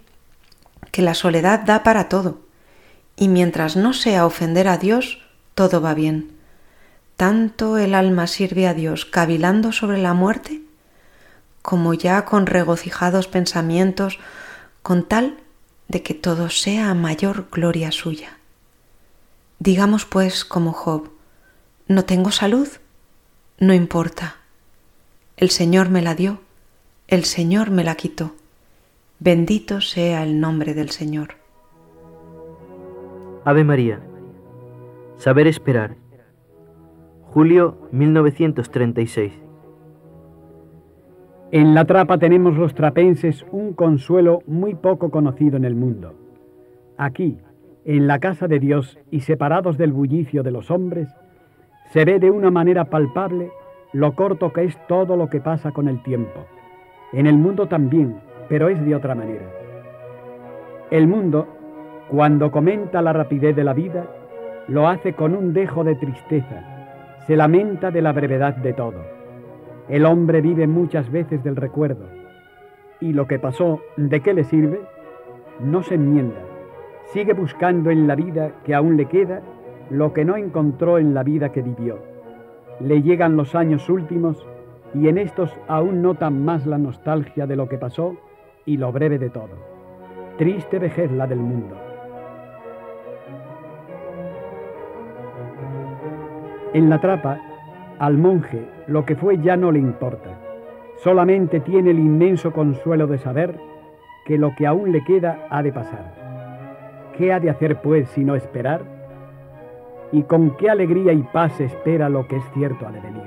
que 0.89 1.03
la 1.03 1.13
soledad 1.13 1.60
da 1.60 1.84
para 1.84 2.10
todo, 2.10 2.44
y 3.15 3.27
mientras 3.27 3.75
no 3.75 3.93
sea 3.93 4.25
ofender 4.25 4.67
a 4.67 4.77
Dios, 4.77 5.19
todo 5.53 5.81
va 5.81 5.93
bien. 5.93 6.31
Tanto 7.15 7.77
el 7.77 7.95
alma 7.95 8.27
sirve 8.27 8.67
a 8.67 8.74
Dios 8.74 9.05
cavilando 9.05 9.72
sobre 9.72 9.98
la 9.98 10.13
muerte, 10.13 10.62
como 11.62 11.93
ya 11.93 12.25
con 12.25 12.45
regocijados 12.45 13.27
pensamientos, 13.27 14.19
con 14.81 15.07
tal 15.07 15.38
de 15.88 16.03
que 16.03 16.13
todo 16.13 16.50
sea 16.50 16.93
mayor 16.93 17.48
gloria 17.51 17.91
suya. 17.91 18.38
Digamos 19.60 20.05
pues 20.05 20.43
como 20.43 20.74
Job, 20.74 21.12
no 21.88 22.03
tengo 22.03 22.31
salud, 22.31 22.67
no 23.60 23.74
importa. 23.74 24.36
El 25.38 25.50
Señor 25.50 25.89
me 25.89 26.01
la 26.01 26.15
dio, 26.15 26.41
el 27.07 27.24
Señor 27.24 27.69
me 27.69 27.84
la 27.84 27.95
quitó. 27.95 28.36
Bendito 29.19 29.79
sea 29.79 30.24
el 30.24 30.41
nombre 30.41 30.74
del 30.74 30.91
Señor. 30.91 31.44
Ave 33.47 33.63
María. 33.63 33.99
Saber 35.17 35.45
esperar. 35.45 35.97
Julio 37.25 37.77
1936. 37.91 39.39
En 41.51 41.75
la 41.75 41.85
trapa 41.85 42.17
tenemos 42.17 42.57
los 42.57 42.73
trapenses 42.73 43.45
un 43.51 43.73
consuelo 43.73 44.39
muy 44.47 44.73
poco 44.73 45.11
conocido 45.11 45.57
en 45.57 45.65
el 45.65 45.75
mundo. 45.75 46.15
Aquí, 46.97 47.37
en 47.85 48.07
la 48.07 48.17
casa 48.17 48.47
de 48.47 48.57
Dios 48.57 48.97
y 49.11 49.19
separados 49.19 49.77
del 49.77 49.93
bullicio 49.93 50.41
de 50.41 50.49
los 50.49 50.71
hombres, 50.71 51.07
se 51.91 52.03
ve 52.03 52.17
de 52.17 52.31
una 52.31 52.49
manera 52.49 52.85
palpable 52.85 53.51
lo 53.93 54.15
corto 54.15 54.53
que 54.53 54.63
es 54.63 54.75
todo 54.87 55.15
lo 55.17 55.29
que 55.29 55.39
pasa 55.39 55.71
con 55.71 55.87
el 55.87 56.01
tiempo. 56.01 56.47
En 57.13 57.27
el 57.27 57.37
mundo 57.37 57.67
también, 57.67 58.15
pero 58.49 58.69
es 58.69 58.83
de 58.83 58.95
otra 58.95 59.13
manera. 59.13 59.45
El 60.89 61.05
mundo, 61.05 61.47
cuando 62.09 62.51
comenta 62.51 63.01
la 63.01 63.13
rapidez 63.13 63.55
de 63.55 63.63
la 63.63 63.74
vida, 63.74 64.05
lo 64.67 64.88
hace 64.88 65.13
con 65.13 65.35
un 65.35 65.53
dejo 65.53 65.83
de 65.83 65.95
tristeza, 65.95 67.17
se 67.27 67.35
lamenta 67.35 67.91
de 67.91 68.01
la 68.01 68.12
brevedad 68.12 68.55
de 68.55 68.74
todo. 68.74 69.01
El 69.89 70.05
hombre 70.05 70.41
vive 70.41 70.67
muchas 70.67 71.12
veces 71.12 71.43
del 71.43 71.55
recuerdo, 71.55 72.05
y 73.00 73.13
lo 73.13 73.27
que 73.27 73.39
pasó, 73.39 73.81
¿de 73.97 74.21
qué 74.21 74.33
le 74.33 74.43
sirve? 74.43 74.79
No 75.59 75.83
se 75.83 75.95
enmienda 75.95 76.41
sigue 77.15 77.33
buscando 77.33 77.91
en 77.91 78.07
la 78.07 78.15
vida 78.15 78.51
que 78.63 78.74
aún 78.74 78.97
le 78.97 79.05
queda 79.05 79.41
lo 79.89 80.13
que 80.13 80.25
no 80.25 80.35
encontró 80.35 80.97
en 80.97 81.13
la 81.13 81.24
vida 81.24 81.51
que 81.51 81.62
vivió. 81.62 82.00
Le 82.79 83.01
llegan 83.01 83.38
los 83.38 83.55
años 83.55 83.89
últimos 83.89 84.45
y 84.93 85.07
en 85.07 85.17
estos 85.17 85.51
aún 85.67 86.01
notan 86.01 86.43
más 86.43 86.65
la 86.65 86.77
nostalgia 86.77 87.45
de 87.45 87.55
lo 87.55 87.69
que 87.69 87.77
pasó 87.77 88.17
y 88.65 88.77
lo 88.77 88.91
breve 88.91 89.19
de 89.19 89.29
todo. 89.29 89.55
Triste 90.38 90.79
vejez 90.79 91.12
la 91.12 91.27
del 91.27 91.39
mundo. 91.39 91.84
En 96.75 96.89
la 96.89 97.00
trapa, 97.00 97.39
al 98.00 98.17
monje 98.17 98.65
lo 98.88 99.05
que 99.05 99.15
fue 99.15 99.38
ya 99.38 99.55
no 99.55 99.72
le 99.72 99.79
importa. 99.79 100.32
Solamente 100.98 101.62
tiene 101.62 101.91
el 101.91 102.00
inmenso 102.00 102.51
consuelo 102.51 103.08
de 103.08 103.17
saber 103.17 103.58
que 104.25 104.38
lo 104.38 104.53
que 104.58 104.67
aún 104.67 104.91
le 104.91 105.01
queda 105.05 105.48
ha 105.50 105.63
de 105.63 105.72
pasar. 105.72 107.13
¿Qué 107.17 107.32
ha 107.32 107.39
de 107.39 107.50
hacer 107.50 107.82
pues 107.82 108.10
sino 108.10 108.36
esperar? 108.36 108.82
¿Y 110.12 110.24
con 110.24 110.58
qué 110.58 110.70
alegría 110.70 111.13
y 111.13 111.24
paz 111.24 111.62
espera 111.62 112.10
lo 112.10 112.27
que 112.27 112.36
es 112.36 112.44
cierto 112.53 112.86
ha 112.86 112.91
de 112.91 113.00
venir? 113.00 113.24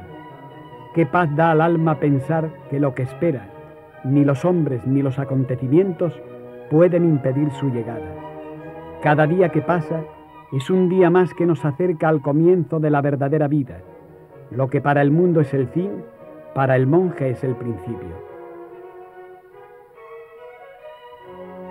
¿Qué 0.95 1.07
paz 1.07 1.35
da 1.35 1.53
al 1.53 1.63
alma 1.63 1.99
pensar 1.99 2.51
que 2.69 2.79
lo 2.79 2.95
que 2.95 3.05
espera, 3.05 3.47
ni 4.05 4.27
los 4.27 4.45
hombres 4.45 4.87
ni 4.87 5.01
los 5.01 5.19
acontecimientos 5.19 6.13
pueden 6.71 7.03
impedir 7.07 7.51
su 7.53 7.71
llegada? 7.71 8.13
Cada 9.01 9.27
día 9.27 9.49
que 9.49 9.63
pasa 9.63 10.03
es 10.53 10.71
un 10.71 10.89
día 10.89 11.11
más 11.11 11.35
que 11.35 11.45
nos 11.45 11.65
acerca 11.65 12.09
al 12.09 12.23
comienzo 12.23 12.81
de 12.81 12.91
la 12.91 13.03
verdadera 13.03 13.49
vida. 13.49 13.83
Lo 14.51 14.71
que 14.71 14.81
para 14.81 15.03
el 15.03 15.11
mundo 15.11 15.41
es 15.41 15.53
el 15.53 15.69
fin, 15.69 15.91
para 16.55 16.75
el 16.77 16.87
monje 16.87 17.31
es 17.31 17.45
el 17.45 17.55
principio. 17.55 18.29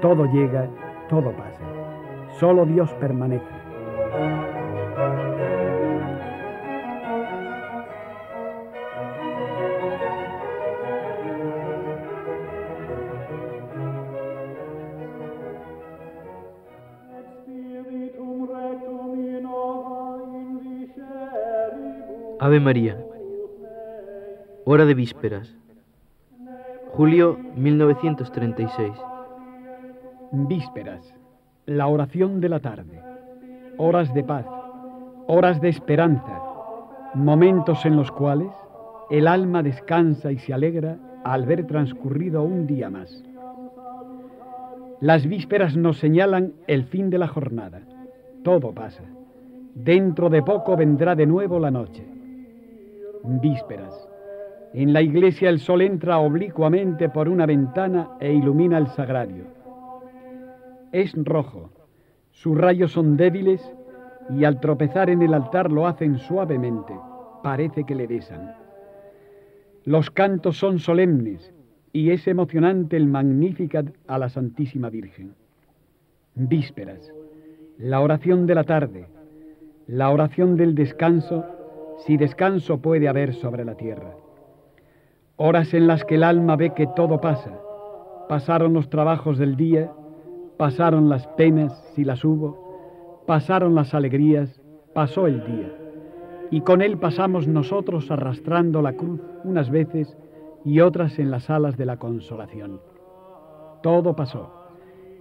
Todo 0.01 0.25
llega, 0.25 0.67
todo 1.09 1.31
pasa. 1.31 1.63
Solo 2.39 2.65
Dios 2.65 2.93
permanece. 2.95 3.45
Ave 22.47 22.61
María. 22.61 22.97
Hora 24.63 24.85
de 24.85 24.93
vísperas. 24.93 25.53
Julio 26.93 27.37
1936. 27.57 28.93
Vísperas 30.31 31.13
la 31.65 31.87
oración 31.87 32.39
de 32.39 32.47
la 32.47 32.61
tarde, 32.61 33.01
horas 33.75 34.13
de 34.13 34.23
paz, 34.23 34.45
horas 35.27 35.59
de 35.59 35.67
esperanza, 35.67 36.41
momentos 37.15 37.85
en 37.85 37.97
los 37.97 38.13
cuales 38.13 38.53
el 39.09 39.27
alma 39.27 39.61
descansa 39.61 40.31
y 40.31 40.37
se 40.37 40.53
alegra 40.53 40.99
al 41.25 41.45
ver 41.45 41.67
transcurrido 41.67 42.43
un 42.43 42.65
día 42.65 42.89
más. 42.89 43.25
Las 45.01 45.27
vísperas 45.27 45.75
nos 45.75 45.97
señalan 45.97 46.53
el 46.67 46.85
fin 46.85 47.09
de 47.09 47.17
la 47.17 47.27
jornada. 47.27 47.81
Todo 48.41 48.71
pasa. 48.71 49.03
Dentro 49.75 50.29
de 50.29 50.41
poco 50.43 50.77
vendrá 50.77 51.13
de 51.13 51.25
nuevo 51.25 51.59
la 51.59 51.71
noche. 51.71 52.16
Vísperas. 53.27 54.07
En 54.73 54.93
la 54.93 55.01
iglesia 55.01 55.49
el 55.49 55.59
sol 55.59 55.81
entra 55.81 56.19
oblicuamente 56.19 57.09
por 57.09 57.27
una 57.27 57.45
ventana 57.45 58.11
e 58.21 58.33
ilumina 58.33 58.77
el 58.77 58.87
sagrario. 58.87 59.43
Es 60.93 61.13
rojo. 61.15 61.69
Sus 62.31 62.57
rayos 62.57 62.93
son 62.93 63.17
débiles 63.17 63.61
y 64.29 64.45
al 64.45 64.61
tropezar 64.61 65.09
en 65.09 65.21
el 65.21 65.33
altar 65.33 65.71
lo 65.71 65.87
hacen 65.87 66.17
suavemente. 66.19 66.93
Parece 67.43 67.83
que 67.83 67.95
le 67.95 68.07
besan. 68.07 68.55
Los 69.83 70.09
cantos 70.09 70.57
son 70.57 70.79
solemnes 70.79 71.53
y 71.91 72.11
es 72.11 72.27
emocionante 72.27 72.95
el 72.95 73.07
Magnificat 73.07 73.87
a 74.07 74.17
la 74.17 74.29
Santísima 74.29 74.89
Virgen. 74.89 75.33
Vísperas, 76.35 77.11
la 77.77 77.99
oración 77.99 78.47
de 78.47 78.55
la 78.55 78.63
tarde, 78.63 79.07
la 79.87 80.09
oración 80.11 80.55
del 80.55 80.75
descanso, 80.75 81.45
si 81.97 82.17
descanso 82.17 82.81
puede 82.81 83.07
haber 83.07 83.33
sobre 83.33 83.65
la 83.65 83.75
tierra. 83.75 84.15
Horas 85.35 85.73
en 85.73 85.87
las 85.87 86.03
que 86.03 86.15
el 86.15 86.23
alma 86.23 86.55
ve 86.55 86.73
que 86.73 86.87
todo 86.87 87.21
pasa. 87.21 87.59
Pasaron 88.29 88.73
los 88.73 88.89
trabajos 88.89 89.37
del 89.37 89.55
día, 89.55 89.91
pasaron 90.57 91.09
las 91.09 91.27
penas, 91.27 91.73
si 91.95 92.03
las 92.03 92.23
hubo, 92.25 93.23
pasaron 93.25 93.75
las 93.75 93.93
alegrías, 93.93 94.61
pasó 94.93 95.27
el 95.27 95.43
día 95.45 95.71
y 96.51 96.61
con 96.61 96.81
él 96.81 96.97
pasamos 96.97 97.47
nosotros 97.47 98.09
arrastrando 98.11 98.81
la 98.81 98.93
cruz 98.93 99.21
unas 99.43 99.69
veces 99.69 100.17
y 100.63 100.79
otras 100.79 101.19
en 101.19 101.31
las 101.31 101.49
alas 101.49 101.77
de 101.77 101.85
la 101.85 101.97
consolación. 101.97 102.79
Todo 103.81 104.15
pasó, 104.15 104.51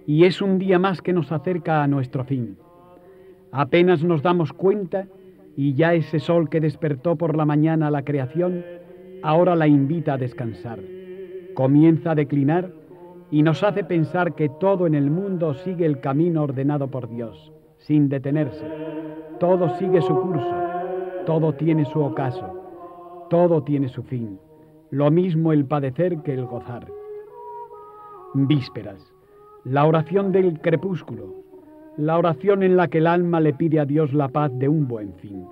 y 0.05 0.25
es 0.25 0.41
un 0.41 0.57
día 0.57 0.79
más 0.79 1.01
que 1.01 1.13
nos 1.13 1.31
acerca 1.31 1.83
a 1.83 1.87
nuestro 1.87 2.23
fin. 2.23 2.57
Apenas 3.51 4.03
nos 4.03 4.21
damos 4.21 4.53
cuenta 4.53 5.07
y 5.57 5.73
ya 5.73 5.93
ese 5.93 6.19
sol 6.19 6.47
que 6.49 6.61
despertó 6.61 7.17
por 7.17 7.35
la 7.35 7.43
mañana 7.43 7.91
la 7.91 8.05
creación, 8.05 8.63
ahora 9.23 9.57
la 9.57 9.67
invita 9.67 10.13
a 10.13 10.17
descansar. 10.17 10.79
Comienza 11.53 12.11
a 12.11 12.15
declinar 12.15 12.71
y 13.29 13.43
nos 13.43 13.61
hace 13.63 13.83
pensar 13.83 14.35
que 14.35 14.47
todo 14.47 14.87
en 14.87 14.95
el 14.95 15.11
mundo 15.11 15.53
sigue 15.53 15.85
el 15.85 15.99
camino 15.99 16.43
ordenado 16.43 16.87
por 16.87 17.09
Dios, 17.09 17.51
sin 17.79 18.07
detenerse. 18.07 18.65
Todo 19.39 19.77
sigue 19.77 20.01
su 20.01 20.15
curso 20.21 20.67
todo 21.27 21.51
tiene 21.51 21.83
su 21.83 21.99
ocaso, 21.99 23.27
todo 23.29 23.61
tiene 23.61 23.89
su 23.89 24.01
fin, 24.01 24.39
lo 24.91 25.11
mismo 25.11 25.51
el 25.51 25.65
padecer 25.65 26.21
que 26.21 26.33
el 26.33 26.45
gozar. 26.45 26.87
Vísperas, 28.33 29.13
la 29.65 29.85
oración 29.85 30.31
del 30.31 30.61
crepúsculo, 30.61 31.43
la 31.97 32.17
oración 32.17 32.61
en 32.61 32.77
la 32.77 32.87
que 32.87 32.99
el 32.99 33.07
alma 33.07 33.39
le 33.39 33.53
pide 33.53 33.79
a 33.79 33.85
Dios 33.85 34.13
la 34.13 34.29
paz 34.29 34.51
de 34.53 34.69
un 34.69 34.87
buen 34.87 35.13
fin. 35.13 35.45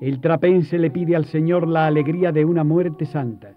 El 0.00 0.20
trapense 0.20 0.78
le 0.78 0.90
pide 0.90 1.16
al 1.16 1.26
Señor 1.26 1.68
la 1.68 1.86
alegría 1.86 2.32
de 2.32 2.44
una 2.44 2.64
muerte 2.64 3.04
santa. 3.04 3.54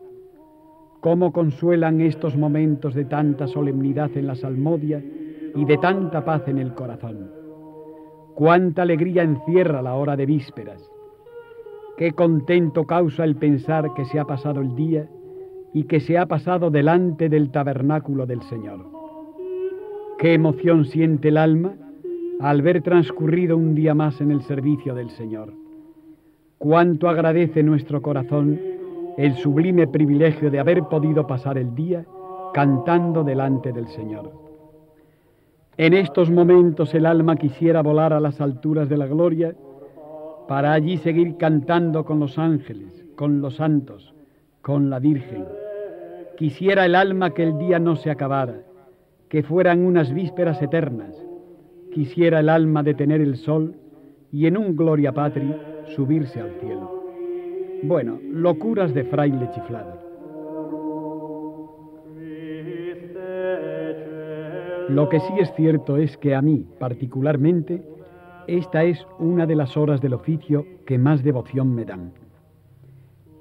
¿Cómo 0.99 1.31
consuelan 1.31 2.01
estos 2.01 2.35
momentos 2.35 2.93
de 2.93 3.05
tanta 3.05 3.47
solemnidad 3.47 4.11
en 4.15 4.27
la 4.27 4.35
salmodia 4.35 5.01
y 5.55 5.65
de 5.65 5.77
tanta 5.77 6.25
paz 6.25 6.47
en 6.47 6.57
el 6.57 6.73
corazón? 6.73 7.31
Cuánta 8.35 8.81
alegría 8.81 9.23
encierra 9.23 9.81
la 9.81 9.95
hora 9.95 10.17
de 10.17 10.25
vísperas. 10.25 10.81
Qué 11.97 12.11
contento 12.11 12.83
causa 12.85 13.23
el 13.23 13.35
pensar 13.37 13.93
que 13.93 14.05
se 14.05 14.19
ha 14.19 14.25
pasado 14.25 14.61
el 14.61 14.75
día 14.75 15.07
y 15.73 15.85
que 15.85 16.01
se 16.01 16.17
ha 16.17 16.25
pasado 16.25 16.69
delante 16.69 17.29
del 17.29 17.49
tabernáculo 17.49 18.25
del 18.25 18.41
Señor. 18.43 19.00
Qué 20.17 20.33
emoción 20.33 20.85
siente 20.85 21.29
el 21.29 21.37
alma 21.37 21.73
al 22.39 22.61
ver 22.61 22.81
transcurrido 22.81 23.57
un 23.57 23.75
día 23.75 23.93
más 23.93 24.21
en 24.21 24.31
el 24.31 24.41
servicio 24.41 24.95
del 24.95 25.09
Señor. 25.11 25.53
Cuánto 26.57 27.09
agradece 27.09 27.63
nuestro 27.63 28.01
corazón 28.01 28.59
el 29.17 29.35
sublime 29.35 29.87
privilegio 29.87 30.49
de 30.49 30.59
haber 30.59 30.83
podido 30.83 31.27
pasar 31.27 31.57
el 31.57 31.75
día 31.75 32.05
cantando 32.53 33.23
delante 33.23 33.71
del 33.71 33.87
Señor. 33.87 34.31
En 35.77 35.93
estos 35.93 36.29
momentos 36.29 36.93
el 36.93 37.05
alma 37.05 37.35
quisiera 37.35 37.81
volar 37.81 38.13
a 38.13 38.19
las 38.19 38.41
alturas 38.41 38.89
de 38.89 38.97
la 38.97 39.07
gloria 39.07 39.55
para 40.47 40.73
allí 40.73 40.97
seguir 40.97 41.37
cantando 41.37 42.03
con 42.03 42.19
los 42.19 42.37
ángeles, 42.37 43.05
con 43.15 43.41
los 43.41 43.55
santos, 43.55 44.13
con 44.61 44.89
la 44.89 44.99
Virgen. 44.99 45.45
Quisiera 46.37 46.85
el 46.85 46.95
alma 46.95 47.33
que 47.33 47.43
el 47.43 47.57
día 47.57 47.79
no 47.79 47.95
se 47.95 48.11
acabara, 48.11 48.61
que 49.31 49.43
fueran 49.43 49.85
unas 49.85 50.13
vísperas 50.13 50.61
eternas. 50.61 51.15
Quisiera 51.93 52.41
el 52.41 52.49
alma 52.49 52.83
detener 52.83 53.21
el 53.21 53.37
sol 53.37 53.75
y 54.29 54.45
en 54.45 54.57
un 54.57 54.75
gloria 54.75 55.13
patri 55.13 55.55
subirse 55.95 56.41
al 56.41 56.51
cielo. 56.59 56.91
Bueno, 57.81 58.19
locuras 58.29 58.93
de 58.93 59.05
fraile 59.05 59.49
chiflado. 59.51 59.97
Lo 64.89 65.07
que 65.07 65.21
sí 65.21 65.33
es 65.39 65.53
cierto 65.55 65.95
es 65.95 66.17
que 66.17 66.35
a 66.35 66.41
mí, 66.41 66.67
particularmente, 66.77 67.81
esta 68.47 68.83
es 68.83 69.07
una 69.17 69.45
de 69.45 69.55
las 69.55 69.77
horas 69.77 70.01
del 70.01 70.13
oficio 70.13 70.65
que 70.85 70.97
más 70.97 71.23
devoción 71.23 71.73
me 71.73 71.85
dan. 71.85 72.11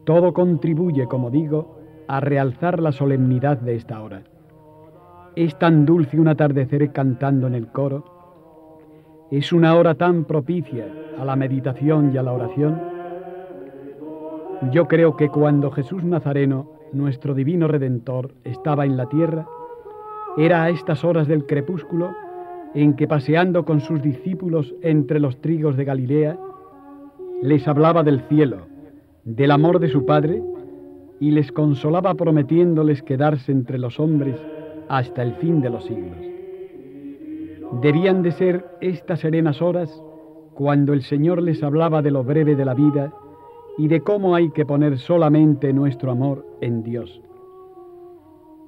Todo 0.04 0.34
contribuye, 0.34 1.08
como 1.08 1.32
digo, 1.32 1.80
a 2.06 2.20
realzar 2.20 2.78
la 2.78 2.92
solemnidad 2.92 3.58
de 3.58 3.74
esta 3.74 4.00
hora. 4.00 4.22
Es 5.36 5.56
tan 5.60 5.86
dulce 5.86 6.18
un 6.18 6.26
atardecer 6.26 6.90
cantando 6.92 7.46
en 7.46 7.54
el 7.54 7.68
coro. 7.68 8.04
Es 9.30 9.52
una 9.52 9.76
hora 9.76 9.94
tan 9.94 10.24
propicia 10.24 10.88
a 11.18 11.24
la 11.24 11.36
meditación 11.36 12.10
y 12.12 12.18
a 12.18 12.22
la 12.24 12.32
oración. 12.32 12.80
Yo 14.72 14.88
creo 14.88 15.16
que 15.16 15.28
cuando 15.28 15.70
Jesús 15.70 16.02
Nazareno, 16.02 16.72
nuestro 16.92 17.34
divino 17.34 17.68
Redentor, 17.68 18.34
estaba 18.42 18.84
en 18.84 18.96
la 18.96 19.08
tierra, 19.08 19.46
era 20.36 20.64
a 20.64 20.70
estas 20.70 21.04
horas 21.04 21.28
del 21.28 21.46
crepúsculo 21.46 22.10
en 22.74 22.94
que 22.94 23.06
paseando 23.06 23.64
con 23.64 23.80
sus 23.80 24.02
discípulos 24.02 24.74
entre 24.82 25.20
los 25.20 25.40
trigos 25.40 25.76
de 25.76 25.84
Galilea, 25.84 26.38
les 27.40 27.68
hablaba 27.68 28.02
del 28.02 28.20
cielo, 28.22 28.66
del 29.24 29.52
amor 29.52 29.78
de 29.78 29.88
su 29.88 30.04
Padre, 30.04 30.42
y 31.20 31.30
les 31.30 31.52
consolaba 31.52 32.14
prometiéndoles 32.14 33.02
quedarse 33.02 33.52
entre 33.52 33.78
los 33.78 34.00
hombres 34.00 34.36
hasta 34.90 35.22
el 35.22 35.34
fin 35.34 35.60
de 35.60 35.70
los 35.70 35.84
siglos. 35.84 36.18
Debían 37.80 38.22
de 38.24 38.32
ser 38.32 38.66
estas 38.80 39.20
serenas 39.20 39.62
horas 39.62 40.02
cuando 40.52 40.92
el 40.92 41.02
Señor 41.02 41.40
les 41.40 41.62
hablaba 41.62 42.02
de 42.02 42.10
lo 42.10 42.24
breve 42.24 42.56
de 42.56 42.64
la 42.64 42.74
vida 42.74 43.14
y 43.78 43.86
de 43.86 44.00
cómo 44.00 44.34
hay 44.34 44.50
que 44.50 44.66
poner 44.66 44.98
solamente 44.98 45.72
nuestro 45.72 46.10
amor 46.10 46.44
en 46.60 46.82
Dios. 46.82 47.22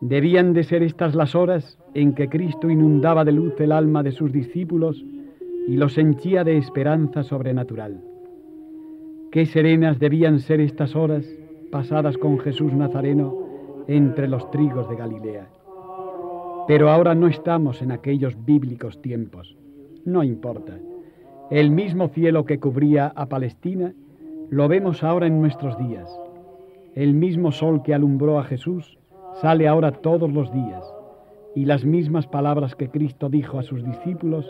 Debían 0.01 0.53
de 0.53 0.63
ser 0.63 0.85
estas 0.85 1.17
las 1.17 1.35
horas 1.35 1.81
en 1.93 2.15
que 2.15 2.29
Cristo 2.29 2.71
inundaba 2.71 3.25
de 3.25 3.33
luz 3.33 3.55
el 3.59 3.73
alma 3.73 4.05
de 4.05 4.13
sus 4.13 4.31
discípulos 4.31 5.05
y 5.67 5.77
los 5.77 5.99
henchía 5.99 6.45
de 6.45 6.57
esperanza 6.57 7.25
sobrenatural. 7.25 8.01
Qué 9.33 9.45
serenas 9.45 9.99
debían 9.99 10.39
ser 10.39 10.61
estas 10.61 10.95
horas 10.95 11.27
pasadas 11.73 12.17
con 12.17 12.39
Jesús 12.39 12.73
Nazareno 12.73 13.37
entre 13.89 14.29
los 14.29 14.49
trigos 14.53 14.89
de 14.89 14.95
Galilea. 14.95 15.62
Pero 16.67 16.91
ahora 16.91 17.15
no 17.15 17.27
estamos 17.27 17.83
en 17.83 17.93
aquellos 17.93 18.37
bíblicos 18.45 19.01
tiempos. 19.03 19.57
No 20.05 20.23
importa. 20.23 20.79
El 21.51 21.71
mismo 21.71 22.09
cielo 22.09 22.45
que 22.45 22.61
cubría 22.61 23.13
a 23.15 23.27
Palestina 23.27 23.93
lo 24.51 24.69
vemos 24.69 25.03
ahora 25.03 25.27
en 25.27 25.41
nuestros 25.41 25.77
días. 25.79 26.09
El 26.95 27.15
mismo 27.15 27.53
sol 27.53 27.83
que 27.83 27.95
alumbró 27.95 28.39
a 28.39 28.45
Jesús 28.45 28.99
sale 29.41 29.67
ahora 29.67 29.93
todos 29.93 30.31
los 30.33 30.53
días 30.53 30.85
y 31.55 31.65
las 31.65 31.85
mismas 31.85 32.27
palabras 32.27 32.75
que 32.75 32.89
Cristo 32.89 33.29
dijo 33.29 33.59
a 33.59 33.63
sus 33.63 33.85
discípulos 33.85 34.47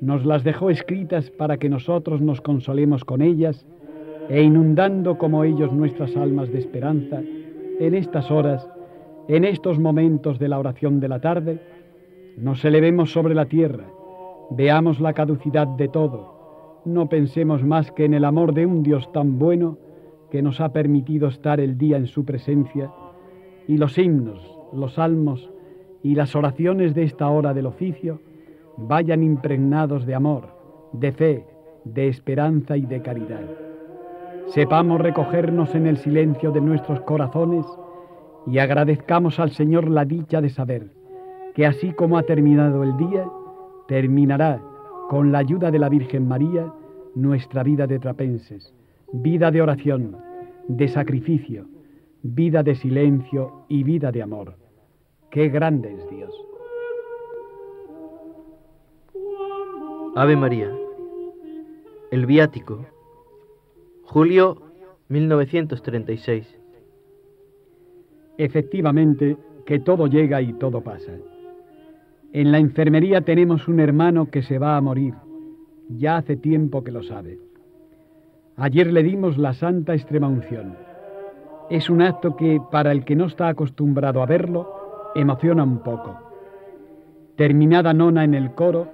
nos 0.00 0.24
las 0.24 0.44
dejó 0.44 0.70
escritas 0.70 1.30
para 1.30 1.56
que 1.56 1.68
nosotros 1.68 2.20
nos 2.20 2.40
consolemos 2.40 3.04
con 3.04 3.22
ellas 3.22 3.66
e 4.28 4.42
inundando 4.42 5.18
como 5.18 5.44
ellos 5.44 5.72
nuestras 5.72 6.16
almas 6.16 6.52
de 6.52 6.58
esperanza 6.58 7.22
en 7.80 7.94
estas 7.94 8.30
horas, 8.30 8.68
en 9.28 9.44
estos 9.44 9.78
momentos 9.78 10.38
de 10.38 10.48
la 10.48 10.58
oración 10.58 11.00
de 11.00 11.08
la 11.08 11.20
tarde, 11.20 11.60
nos 12.38 12.64
elevemos 12.64 13.12
sobre 13.12 13.34
la 13.34 13.44
tierra, 13.44 13.84
veamos 14.50 15.00
la 15.00 15.12
caducidad 15.12 15.66
de 15.66 15.88
todo, 15.88 16.80
no 16.86 17.10
pensemos 17.10 17.62
más 17.62 17.92
que 17.92 18.06
en 18.06 18.14
el 18.14 18.24
amor 18.24 18.54
de 18.54 18.64
un 18.64 18.82
Dios 18.82 19.12
tan 19.12 19.38
bueno 19.38 19.76
que 20.30 20.40
nos 20.40 20.60
ha 20.62 20.72
permitido 20.72 21.28
estar 21.28 21.60
el 21.60 21.76
día 21.76 21.98
en 21.98 22.06
su 22.06 22.24
presencia 22.24 22.90
y 23.66 23.76
los 23.76 23.98
himnos, 23.98 24.58
los 24.72 24.94
salmos 24.94 25.50
y 26.02 26.14
las 26.14 26.34
oraciones 26.34 26.94
de 26.94 27.02
esta 27.02 27.28
hora 27.28 27.52
del 27.52 27.66
oficio 27.66 28.20
vayan 28.78 29.22
impregnados 29.22 30.06
de 30.06 30.14
amor, 30.14 30.48
de 30.92 31.12
fe, 31.12 31.44
de 31.84 32.08
esperanza 32.08 32.76
y 32.78 32.82
de 32.86 33.02
caridad. 33.02 33.44
sepamos 34.48 35.00
recogernos 35.00 35.74
en 35.74 35.86
el 35.86 35.98
silencio 35.98 36.50
de 36.50 36.62
nuestros 36.62 37.00
corazones 37.02 37.66
y 38.50 38.58
agradezcamos 38.58 39.38
al 39.38 39.50
Señor 39.50 39.90
la 39.90 40.04
dicha 40.04 40.40
de 40.40 40.48
saber 40.48 40.90
que 41.54 41.66
así 41.66 41.92
como 41.92 42.16
ha 42.16 42.22
terminado 42.22 42.82
el 42.82 42.96
día, 42.96 43.28
terminará 43.88 44.62
con 45.08 45.32
la 45.32 45.38
ayuda 45.38 45.70
de 45.70 45.78
la 45.78 45.88
Virgen 45.88 46.28
María 46.28 46.72
nuestra 47.14 47.62
vida 47.62 47.86
de 47.86 47.98
trapenses, 47.98 48.74
vida 49.12 49.50
de 49.50 49.60
oración, 49.60 50.16
de 50.68 50.88
sacrificio, 50.88 51.66
vida 52.22 52.62
de 52.62 52.74
silencio 52.74 53.64
y 53.68 53.82
vida 53.82 54.12
de 54.12 54.22
amor. 54.22 54.54
Qué 55.30 55.48
grande 55.48 55.92
es 55.92 56.10
Dios. 56.10 56.34
Ave 60.14 60.36
María. 60.36 60.70
El 62.10 62.24
viático. 62.26 62.86
Julio 64.04 64.62
1936. 65.08 66.57
Efectivamente, 68.38 69.36
que 69.66 69.80
todo 69.80 70.06
llega 70.06 70.40
y 70.40 70.52
todo 70.54 70.80
pasa. 70.80 71.12
En 72.32 72.52
la 72.52 72.58
enfermería 72.58 73.20
tenemos 73.22 73.66
un 73.68 73.80
hermano 73.80 74.30
que 74.30 74.42
se 74.42 74.58
va 74.58 74.76
a 74.76 74.80
morir. 74.80 75.14
Ya 75.88 76.16
hace 76.18 76.36
tiempo 76.36 76.84
que 76.84 76.92
lo 76.92 77.02
sabe. 77.02 77.38
Ayer 78.56 78.92
le 78.92 79.02
dimos 79.02 79.38
la 79.38 79.54
santa 79.54 79.94
extremaunción. 79.94 80.76
Es 81.68 81.90
un 81.90 82.00
acto 82.00 82.36
que, 82.36 82.60
para 82.70 82.92
el 82.92 83.04
que 83.04 83.16
no 83.16 83.26
está 83.26 83.48
acostumbrado 83.48 84.22
a 84.22 84.26
verlo, 84.26 84.72
emociona 85.14 85.64
un 85.64 85.78
poco. 85.78 86.16
Terminada 87.36 87.92
nona 87.92 88.24
en 88.24 88.34
el 88.34 88.52
coro, 88.54 88.88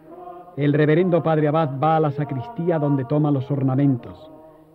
el 0.57 0.73
reverendo 0.73 1.23
padre 1.23 1.49
Abad 1.49 1.79
va 1.83 1.97
a 1.97 2.01
la 2.01 2.11
sacristía 2.13 2.79
donde 2.79 3.05
toma 3.05 3.31
los 3.31 3.51
ornamentos. 3.51 4.31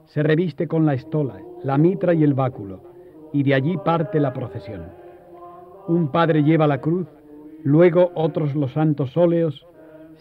Se 0.05 0.21
reviste 0.21 0.67
con 0.67 0.86
la 0.86 0.93
estola, 0.93 1.36
la 1.63 1.77
mitra 1.77 2.13
y 2.13 2.23
el 2.23 2.34
báculo, 2.34 2.88
y 3.33 3.43
de 3.43 3.53
allí 3.53 3.77
parte 3.77 4.19
la 4.19 4.33
procesión. 4.33 4.83
Un 5.87 6.09
padre 6.09 6.43
lleva 6.43 6.67
la 6.67 6.81
cruz, 6.81 7.07
luego 7.63 8.11
otros 8.15 8.55
los 8.55 8.73
santos 8.73 9.15
óleos, 9.17 9.65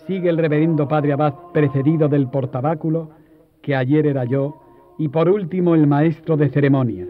sigue 0.07 0.29
el 0.31 0.39
reverendo 0.39 0.89
padre 0.89 1.13
Abad 1.13 1.35
precedido 1.53 2.09
del 2.09 2.29
portabáculo, 2.29 3.11
que 3.63 3.75
ayer 3.75 4.07
era 4.07 4.25
yo, 4.25 4.63
y 4.99 5.09
por 5.09 5.29
último 5.29 5.75
el 5.75 5.87
maestro 5.87 6.37
de 6.37 6.49
ceremonias. 6.49 7.09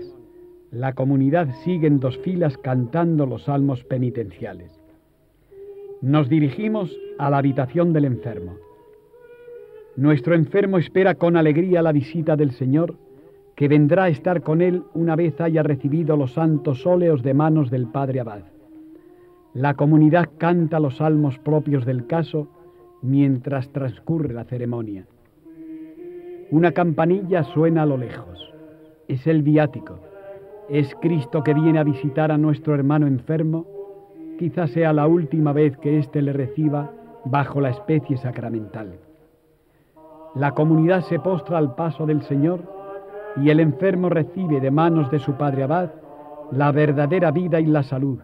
La 0.70 0.92
comunidad 0.92 1.48
sigue 1.64 1.86
en 1.86 2.00
dos 2.00 2.18
filas 2.18 2.58
cantando 2.58 3.24
los 3.24 3.44
salmos 3.44 3.84
penitenciales. 3.84 4.78
Nos 6.02 6.28
dirigimos 6.28 6.94
a 7.18 7.30
la 7.30 7.38
habitación 7.38 7.92
del 7.92 8.04
enfermo. 8.04 8.56
Nuestro 9.96 10.34
enfermo 10.34 10.78
espera 10.78 11.14
con 11.14 11.36
alegría 11.36 11.82
la 11.82 11.92
visita 11.92 12.36
del 12.36 12.52
Señor, 12.52 12.94
que 13.58 13.66
vendrá 13.66 14.04
a 14.04 14.08
estar 14.08 14.42
con 14.42 14.62
él 14.62 14.84
una 14.94 15.16
vez 15.16 15.40
haya 15.40 15.64
recibido 15.64 16.16
los 16.16 16.34
santos 16.34 16.86
óleos 16.86 17.24
de 17.24 17.34
manos 17.34 17.72
del 17.72 17.88
Padre 17.88 18.20
Abad. 18.20 18.42
La 19.52 19.74
comunidad 19.74 20.28
canta 20.38 20.78
los 20.78 20.98
salmos 20.98 21.40
propios 21.40 21.84
del 21.84 22.06
caso 22.06 22.46
mientras 23.02 23.72
transcurre 23.72 24.32
la 24.32 24.44
ceremonia. 24.44 25.06
Una 26.52 26.70
campanilla 26.70 27.42
suena 27.42 27.82
a 27.82 27.86
lo 27.86 27.96
lejos. 27.96 28.54
Es 29.08 29.26
el 29.26 29.42
viático. 29.42 29.98
Es 30.68 30.94
Cristo 31.02 31.42
que 31.42 31.52
viene 31.52 31.80
a 31.80 31.84
visitar 31.84 32.30
a 32.30 32.38
nuestro 32.38 32.76
hermano 32.76 33.08
enfermo 33.08 33.66
quizás 34.38 34.70
sea 34.70 34.92
la 34.92 35.08
última 35.08 35.52
vez 35.52 35.76
que 35.78 35.98
éste 35.98 36.22
le 36.22 36.32
reciba 36.32 36.92
bajo 37.24 37.60
la 37.60 37.70
especie 37.70 38.18
sacramental. 38.18 39.00
La 40.36 40.52
comunidad 40.52 41.00
se 41.00 41.18
postra 41.18 41.58
al 41.58 41.74
paso 41.74 42.06
del 42.06 42.22
Señor 42.22 42.77
y 43.36 43.50
el 43.50 43.60
enfermo 43.60 44.08
recibe 44.08 44.60
de 44.60 44.70
manos 44.70 45.10
de 45.10 45.18
su 45.18 45.34
Padre 45.34 45.62
Abad 45.64 45.90
la 46.50 46.72
verdadera 46.72 47.30
vida 47.30 47.60
y 47.60 47.66
la 47.66 47.82
salud. 47.82 48.18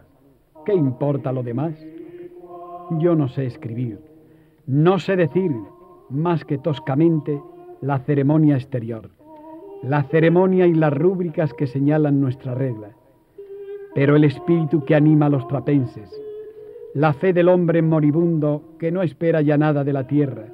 ¿Qué 0.65 0.73
importa 0.73 1.31
lo 1.31 1.43
demás? 1.43 1.73
Yo 2.99 3.15
no 3.15 3.27
sé 3.27 3.45
escribir, 3.45 3.99
no 4.65 4.99
sé 4.99 5.15
decir 5.15 5.51
más 6.09 6.43
que 6.45 6.57
toscamente 6.57 7.41
la 7.81 7.99
ceremonia 7.99 8.55
exterior, 8.55 9.09
la 9.83 10.03
ceremonia 10.03 10.65
y 10.65 10.73
las 10.73 10.93
rúbricas 10.93 11.53
que 11.53 11.67
señalan 11.67 12.19
nuestra 12.19 12.53
regla 12.55 12.89
pero 13.95 14.17
el 14.17 14.25
espíritu 14.25 14.83
que 14.83 14.93
anima 14.93 15.27
a 15.27 15.29
los 15.29 15.47
trapenses, 15.47 16.11
la 16.93 17.13
fe 17.13 17.31
del 17.31 17.47
hombre 17.47 17.81
moribundo 17.81 18.75
que 18.77 18.91
no 18.91 19.01
espera 19.01 19.41
ya 19.41 19.57
nada 19.57 19.85
de 19.85 19.93
la 19.93 20.05
tierra, 20.05 20.47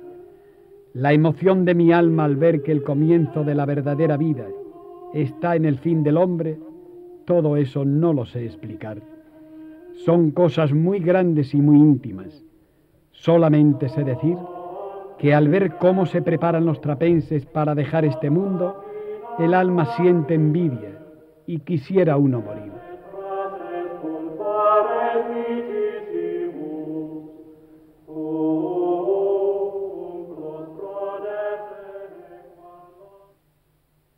la 0.94 1.14
emoción 1.14 1.64
de 1.64 1.74
mi 1.74 1.94
alma 1.94 2.26
al 2.26 2.36
ver 2.36 2.64
que 2.64 2.72
el 2.72 2.84
comienzo 2.84 3.44
de 3.44 3.56
la 3.56 3.66
verdadera 3.66 4.18
vida 4.18 4.48
está 5.14 5.56
en 5.56 5.66
el 5.66 5.78
fin 5.78 6.04
del 6.04 6.18
hombre, 6.18 6.60
todo 7.26 7.56
eso 7.56 7.86
no 7.86 8.14
lo 8.14 8.26
sé 8.26 8.46
explicar. 8.46 9.02
Son 10.06 10.32
cosas 10.32 10.74
muy 10.74 11.00
grandes 11.00 11.54
y 11.54 11.62
muy 11.62 11.78
íntimas. 11.78 12.44
Solamente 13.12 13.88
sé 13.90 14.04
decir 14.04 14.38
que 15.18 15.34
al 15.34 15.48
ver 15.48 15.78
cómo 15.78 16.06
se 16.06 16.22
preparan 16.22 16.66
los 16.66 16.82
trapenses 16.82 17.46
para 17.46 17.76
dejar 17.76 18.06
este 18.06 18.30
mundo, 18.30 18.84
el 19.40 19.54
alma 19.54 19.86
siente 19.98 20.34
envidia 20.34 21.00
y 21.46 21.60
quisiera 21.60 22.18
uno 22.18 22.42
morir. 22.42 22.61